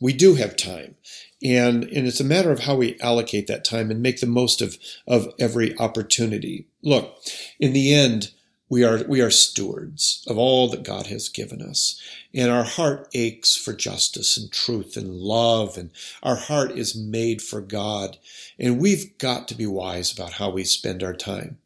We 0.00 0.12
do 0.12 0.34
have 0.34 0.56
time. 0.56 0.94
And, 1.42 1.84
and 1.84 2.06
it's 2.06 2.20
a 2.20 2.24
matter 2.24 2.50
of 2.50 2.60
how 2.60 2.76
we 2.76 2.98
allocate 3.00 3.46
that 3.46 3.64
time 3.64 3.90
and 3.90 4.02
make 4.02 4.20
the 4.20 4.26
most 4.26 4.60
of, 4.60 4.76
of 5.06 5.32
every 5.38 5.76
opportunity. 5.78 6.66
Look, 6.82 7.16
in 7.60 7.72
the 7.72 7.94
end, 7.94 8.32
we 8.68 8.84
are, 8.84 9.02
we 9.08 9.20
are 9.20 9.30
stewards 9.30 10.24
of 10.28 10.36
all 10.36 10.68
that 10.68 10.82
God 10.82 11.06
has 11.06 11.28
given 11.28 11.62
us. 11.62 12.00
And 12.34 12.50
our 12.50 12.64
heart 12.64 13.08
aches 13.14 13.56
for 13.56 13.72
justice 13.72 14.36
and 14.36 14.52
truth 14.52 14.96
and 14.96 15.14
love. 15.14 15.78
And 15.78 15.90
our 16.22 16.36
heart 16.36 16.72
is 16.72 16.96
made 16.96 17.40
for 17.40 17.60
God. 17.60 18.18
And 18.58 18.80
we've 18.80 19.16
got 19.18 19.48
to 19.48 19.54
be 19.54 19.66
wise 19.66 20.12
about 20.12 20.34
how 20.34 20.50
we 20.50 20.64
spend 20.64 21.02
our 21.02 21.14
time. 21.14 21.58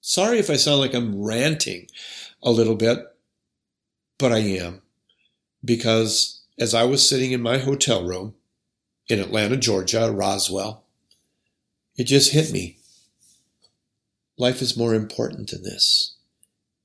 Sorry 0.00 0.38
if 0.38 0.50
I 0.50 0.56
sound 0.56 0.80
like 0.80 0.92
I'm 0.92 1.22
ranting 1.22 1.88
a 2.42 2.50
little 2.50 2.76
bit, 2.76 2.98
but 4.18 4.32
I 4.32 4.38
am. 4.38 4.82
Because 5.64 6.43
as 6.58 6.74
I 6.74 6.84
was 6.84 7.08
sitting 7.08 7.32
in 7.32 7.40
my 7.40 7.58
hotel 7.58 8.04
room 8.04 8.34
in 9.08 9.18
Atlanta, 9.18 9.56
Georgia, 9.56 10.10
Roswell, 10.10 10.84
it 11.96 12.04
just 12.04 12.32
hit 12.32 12.52
me. 12.52 12.78
Life 14.36 14.62
is 14.62 14.76
more 14.76 14.94
important 14.94 15.50
than 15.50 15.62
this. 15.62 16.14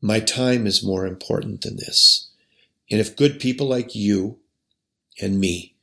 My 0.01 0.19
time 0.19 0.65
is 0.67 0.83
more 0.83 1.05
important 1.05 1.61
than 1.61 1.77
this. 1.77 2.29
And 2.91 2.99
if 2.99 3.15
good 3.15 3.39
people 3.39 3.67
like 3.67 3.95
you 3.95 4.39
and 5.21 5.39
me 5.39 5.75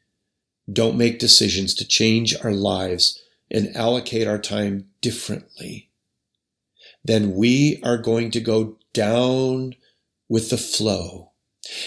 don't 0.73 0.97
make 0.97 1.19
decisions 1.19 1.75
to 1.75 1.87
change 1.87 2.35
our 2.43 2.53
lives 2.53 3.23
and 3.51 3.77
allocate 3.77 4.27
our 4.27 4.39
time 4.39 4.87
differently, 5.01 5.91
then 7.05 7.35
we 7.35 7.81
are 7.85 7.99
going 7.99 8.31
to 8.33 8.41
go 8.41 8.77
down 8.93 9.75
with 10.29 10.51
the 10.51 10.57
flow. 10.57 11.31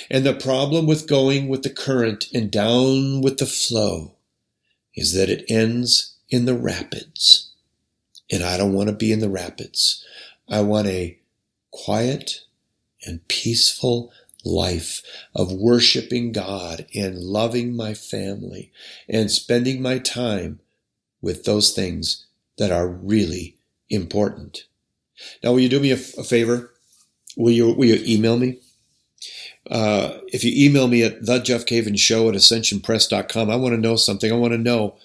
And 0.10 0.26
the 0.26 0.34
problem 0.34 0.86
with 0.86 1.08
going 1.08 1.48
with 1.48 1.64
the 1.64 1.70
current 1.70 2.28
and 2.34 2.52
down 2.52 3.22
with 3.22 3.38
the 3.38 3.46
flow 3.46 4.16
is 4.96 5.14
that 5.14 5.30
it 5.30 5.46
ends 5.50 6.16
in 6.30 6.46
the 6.46 6.54
rapids. 6.54 7.52
And 8.32 8.44
I 8.44 8.58
don't 8.58 8.74
want 8.74 8.90
to 8.90 8.96
be 8.96 9.12
in 9.12 9.20
the 9.20 9.30
rapids. 9.30 10.06
I 10.48 10.62
want 10.62 10.88
a 10.88 11.18
quiet 11.72 12.42
and 13.06 13.28
peaceful 13.28 14.12
life 14.46 15.02
of 15.36 15.52
worshiping 15.52 16.32
God 16.32 16.86
and 16.96 17.18
loving 17.18 17.76
my 17.76 17.94
family 17.94 18.72
and 19.08 19.32
spending 19.32 19.82
my 19.82 20.00
time 20.00 20.60
with 21.22 21.44
those 21.44 21.72
things 21.72 22.26
that 22.58 22.72
are 22.72 22.88
really 22.88 23.58
important. 23.90 24.66
Now, 25.44 25.52
will 25.52 25.60
you 25.60 25.70
do 25.70 25.80
me 25.80 25.92
a, 25.92 25.96
a 26.18 26.24
favor? 26.24 26.72
Will 27.36 27.52
you, 27.52 27.74
will 27.74 27.86
you 27.86 28.04
email 28.06 28.38
me? 28.38 28.60
Uh, 29.70 30.18
if 30.28 30.44
you 30.44 30.52
email 30.56 30.88
me 30.88 31.04
at 31.04 31.26
the 31.26 31.40
Jeff 31.40 31.66
Cavins 31.66 32.00
Show 32.00 32.30
at 32.30 32.36
ascensionpress.com, 32.36 33.50
I 33.50 33.56
want 33.56 33.74
to 33.74 33.82
know 33.82 33.96
something. 33.96 34.32
I 34.32 34.36
want 34.36 34.54
to 34.54 34.58
know, 34.58 34.98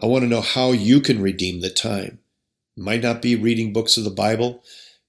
I 0.00 0.06
want 0.06 0.22
to 0.22 0.28
know 0.28 0.40
how 0.40 0.72
you 0.72 1.00
can 1.00 1.22
redeem 1.22 1.60
the 1.60 1.70
time. 1.70 2.18
It 2.76 2.82
might 2.82 3.02
not 3.02 3.22
be 3.22 3.36
reading 3.36 3.72
books 3.72 3.96
of 3.96 4.04
the 4.04 4.10
Bible. 4.10 4.62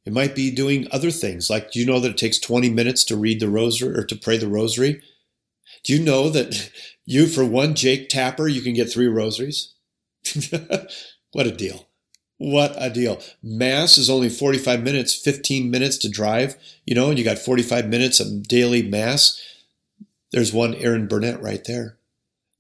It 0.06 0.14
might 0.14 0.36
be 0.36 0.50
doing 0.50 0.88
other 0.92 1.12
things. 1.12 1.50
Like, 1.50 1.72
do 1.72 1.80
you 1.80 1.86
know 1.86 2.00
that 2.00 2.12
it 2.12 2.18
takes 2.18 2.40
20 2.40 2.70
minutes 2.70 3.04
to 3.06 3.16
read 3.16 3.40
the 3.40 3.50
rosary 3.50 3.96
or 3.96 4.04
to 4.06 4.16
pray 4.16 4.38
the 4.38 4.48
rosary? 4.48 5.02
Do 5.84 5.94
you 5.94 6.04
know 6.04 6.30
that 6.30 6.72
you, 7.06 7.28
for 7.28 7.46
one 7.46 7.76
Jake 7.76 8.10
Tapper, 8.10 8.48
you 8.48 8.62
can 8.62 8.74
get 8.74 8.92
three 8.92 9.08
rosaries? 9.08 9.74
what 11.32 11.48
a 11.48 11.52
deal. 11.52 11.88
What 12.42 12.74
a 12.76 12.90
deal. 12.90 13.22
Mass 13.44 14.00
is 14.00 14.10
only 14.10 14.28
45 14.28 14.82
minutes, 14.82 15.14
15 15.14 15.70
minutes 15.70 15.96
to 16.00 16.10
drive, 16.10 16.56
you 16.88 16.96
know, 16.96 17.12
and 17.12 17.20
you 17.20 17.24
got 17.24 17.38
45 17.38 17.88
minutes 17.88 18.20
of 18.20 18.48
daily 18.48 18.82
Mass. 18.82 19.40
There's 20.32 20.52
one 20.52 20.74
Erin 20.74 21.08
Burnett 21.08 21.40
right 21.40 21.64
there. 21.66 22.00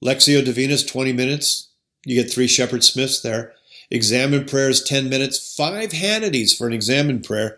Lectio 0.05 0.45
Divina 0.45 0.77
20 0.77 1.13
minutes. 1.13 1.69
You 2.05 2.21
get 2.21 2.31
three 2.31 2.45
Shepard 2.45 2.83
Smiths 2.83 3.21
there. 3.21 3.53
Examen 3.89 4.45
prayers, 4.45 4.83
10 4.83 5.09
minutes, 5.09 5.55
five 5.55 5.93
Hannity's 5.93 6.55
for 6.55 6.67
an 6.67 6.73
examen 6.73 7.19
prayer. 7.23 7.57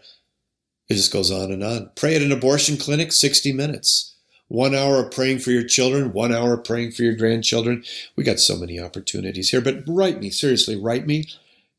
It 0.87 0.93
just 0.93 1.11
goes 1.11 1.29
on 1.29 1.51
and 1.51 1.61
on. 1.61 1.91
Pray 1.97 2.15
at 2.15 2.21
an 2.21 2.31
abortion 2.31 2.77
clinic, 2.77 3.11
60 3.11 3.51
minutes. 3.51 4.15
One 4.47 4.73
hour 4.73 5.03
of 5.03 5.11
praying 5.11 5.39
for 5.39 5.51
your 5.51 5.67
children, 5.67 6.13
one 6.13 6.33
hour 6.33 6.53
of 6.53 6.63
praying 6.63 6.93
for 6.93 7.03
your 7.03 7.17
grandchildren. 7.17 7.83
We 8.15 8.23
got 8.23 8.39
so 8.39 8.55
many 8.55 8.79
opportunities 8.79 9.49
here, 9.49 9.59
but 9.59 9.83
write 9.85 10.21
me, 10.21 10.29
seriously, 10.29 10.77
write 10.77 11.05
me 11.05 11.27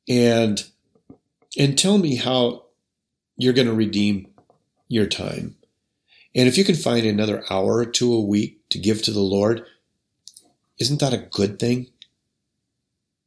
and 0.08 0.64
and 1.58 1.78
tell 1.78 1.98
me 1.98 2.16
how 2.16 2.64
you're 3.36 3.52
going 3.52 3.68
to 3.68 3.74
redeem 3.74 4.28
your 4.88 5.06
time. 5.06 5.56
And 6.34 6.48
if 6.48 6.58
you 6.58 6.64
can 6.64 6.74
find 6.74 7.06
another 7.06 7.44
hour 7.48 7.76
or 7.76 7.86
two 7.86 8.12
a 8.12 8.20
week 8.20 8.68
to 8.70 8.78
give 8.78 9.02
to 9.02 9.12
the 9.12 9.20
Lord, 9.20 9.64
isn't 10.78 11.00
that 11.00 11.14
a 11.14 11.18
good 11.18 11.58
thing? 11.58 11.88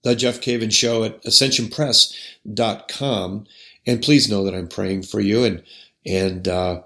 the 0.08 0.16
Jeff 0.16 0.42
Cavins 0.42 0.74
Show 0.74 1.04
at 1.04 1.22
ascensionpress.com. 1.24 3.46
And 3.86 4.02
please 4.02 4.30
know 4.30 4.46
that 4.46 4.56
I'm 4.56 4.70
praying 4.70 5.04
for 5.04 5.20
you 5.20 5.44
and 5.44 5.62
and 6.06 6.48
uh, 6.48 6.84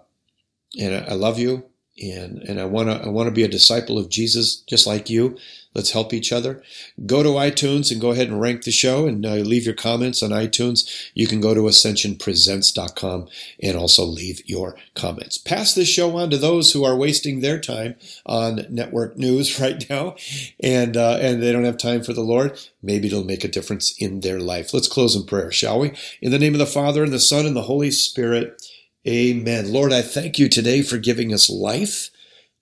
and 0.79 1.05
I 1.05 1.13
love 1.13 1.37
you 1.37 1.65
and 2.01 2.39
and 2.39 2.59
I 2.59 2.65
want 2.65 2.89
to 2.89 3.01
I 3.03 3.09
want 3.09 3.27
to 3.27 3.33
be 3.33 3.43
a 3.43 3.47
disciple 3.47 3.97
of 3.97 4.09
Jesus 4.09 4.57
just 4.67 4.87
like 4.87 5.09
you. 5.09 5.37
Let's 5.73 5.91
help 5.91 6.13
each 6.13 6.33
other. 6.33 6.61
Go 7.05 7.23
to 7.23 7.29
iTunes 7.29 7.91
and 7.91 8.01
go 8.01 8.11
ahead 8.11 8.27
and 8.27 8.41
rank 8.41 8.63
the 8.63 8.71
show 8.71 9.05
and 9.05 9.25
uh, 9.25 9.35
leave 9.35 9.65
your 9.65 9.73
comments 9.73 10.21
on 10.21 10.31
iTunes. 10.31 11.09
You 11.13 11.27
can 11.27 11.39
go 11.39 11.53
to 11.53 11.61
ascensionpresents.com 11.61 13.29
and 13.63 13.77
also 13.77 14.03
leave 14.03 14.41
your 14.45 14.75
comments. 14.95 15.37
Pass 15.37 15.73
this 15.73 15.87
show 15.87 16.17
on 16.17 16.29
to 16.31 16.37
those 16.37 16.73
who 16.73 16.83
are 16.83 16.97
wasting 16.97 17.39
their 17.39 17.57
time 17.57 17.95
on 18.25 18.65
network 18.69 19.17
news 19.17 19.59
right 19.61 19.89
now 19.89 20.15
and 20.59 20.97
uh, 20.97 21.17
and 21.21 21.41
they 21.41 21.53
don't 21.53 21.63
have 21.63 21.77
time 21.77 22.03
for 22.03 22.11
the 22.11 22.21
Lord. 22.21 22.59
Maybe 22.83 23.07
it'll 23.07 23.23
make 23.23 23.45
a 23.45 23.47
difference 23.47 23.95
in 23.97 24.21
their 24.21 24.41
life. 24.41 24.73
Let's 24.73 24.89
close 24.89 25.15
in 25.15 25.25
prayer, 25.25 25.51
shall 25.51 25.79
we? 25.79 25.93
In 26.21 26.31
the 26.31 26.39
name 26.39 26.53
of 26.53 26.59
the 26.59 26.65
Father 26.65 27.03
and 27.03 27.13
the 27.13 27.19
Son 27.19 27.45
and 27.45 27.55
the 27.55 27.63
Holy 27.63 27.91
Spirit. 27.91 28.61
Amen. 29.07 29.71
Lord, 29.71 29.91
I 29.91 30.03
thank 30.03 30.37
you 30.37 30.47
today 30.47 30.83
for 30.83 30.97
giving 30.97 31.33
us 31.33 31.49
life. 31.49 32.11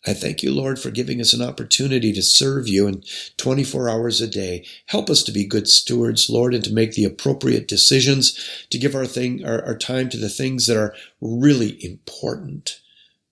I 0.08 0.14
thank 0.14 0.42
you, 0.42 0.54
Lord, 0.54 0.80
for 0.80 0.92
giving 0.92 1.20
us 1.20 1.34
an 1.34 1.42
opportunity 1.42 2.14
to 2.14 2.22
serve 2.24 2.70
you 2.70 2.88
in 2.88 3.04
24 3.36 3.90
hours 3.90 4.22
a 4.22 4.28
day. 4.28 4.66
Help 4.86 5.10
us 5.10 5.22
to 5.24 5.34
be 5.34 5.46
good 5.46 5.68
stewards, 5.68 6.30
Lord, 6.30 6.54
and 6.54 6.64
to 6.64 6.74
make 6.74 6.94
the 6.94 7.04
appropriate 7.04 7.68
decisions, 7.68 8.66
to 8.70 8.78
give 8.78 8.96
our 8.96 9.06
thing, 9.06 9.46
our, 9.46 9.62
our 9.66 9.78
time 9.78 10.08
to 10.10 10.18
the 10.18 10.30
things 10.30 10.68
that 10.68 10.78
are 10.78 10.96
really 11.20 11.84
important 11.84 12.80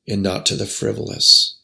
and 0.06 0.22
not 0.22 0.46
to 0.48 0.56
the 0.56 0.65
frivolous. 0.65 1.58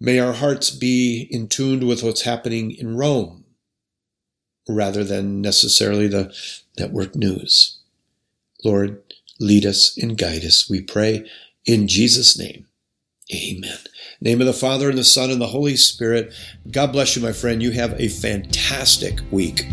May 0.00 0.18
our 0.18 0.32
hearts 0.32 0.70
be 0.70 1.28
in 1.30 1.46
tune 1.46 1.86
with 1.86 2.02
what's 2.02 2.22
happening 2.22 2.72
in 2.72 2.96
Rome 2.96 3.44
rather 4.68 5.04
than 5.04 5.40
necessarily 5.40 6.08
the 6.08 6.34
network 6.76 7.14
news. 7.14 7.78
Lord, 8.64 9.02
lead 9.40 9.66
us 9.66 9.96
and 10.00 10.18
guide 10.18 10.44
us, 10.44 10.68
we 10.70 10.82
pray 10.82 11.28
in 11.64 11.88
Jesus' 11.88 12.38
name. 12.38 12.66
Amen. 13.34 13.78
Name 14.20 14.40
of 14.40 14.46
the 14.46 14.52
Father 14.52 14.88
and 14.88 14.98
the 14.98 15.04
Son 15.04 15.30
and 15.30 15.40
the 15.40 15.46
Holy 15.46 15.76
Spirit. 15.76 16.32
God 16.70 16.92
bless 16.92 17.16
you, 17.16 17.22
my 17.22 17.32
friend. 17.32 17.62
You 17.62 17.70
have 17.70 17.98
a 17.98 18.08
fantastic 18.08 19.20
week. 19.30 19.66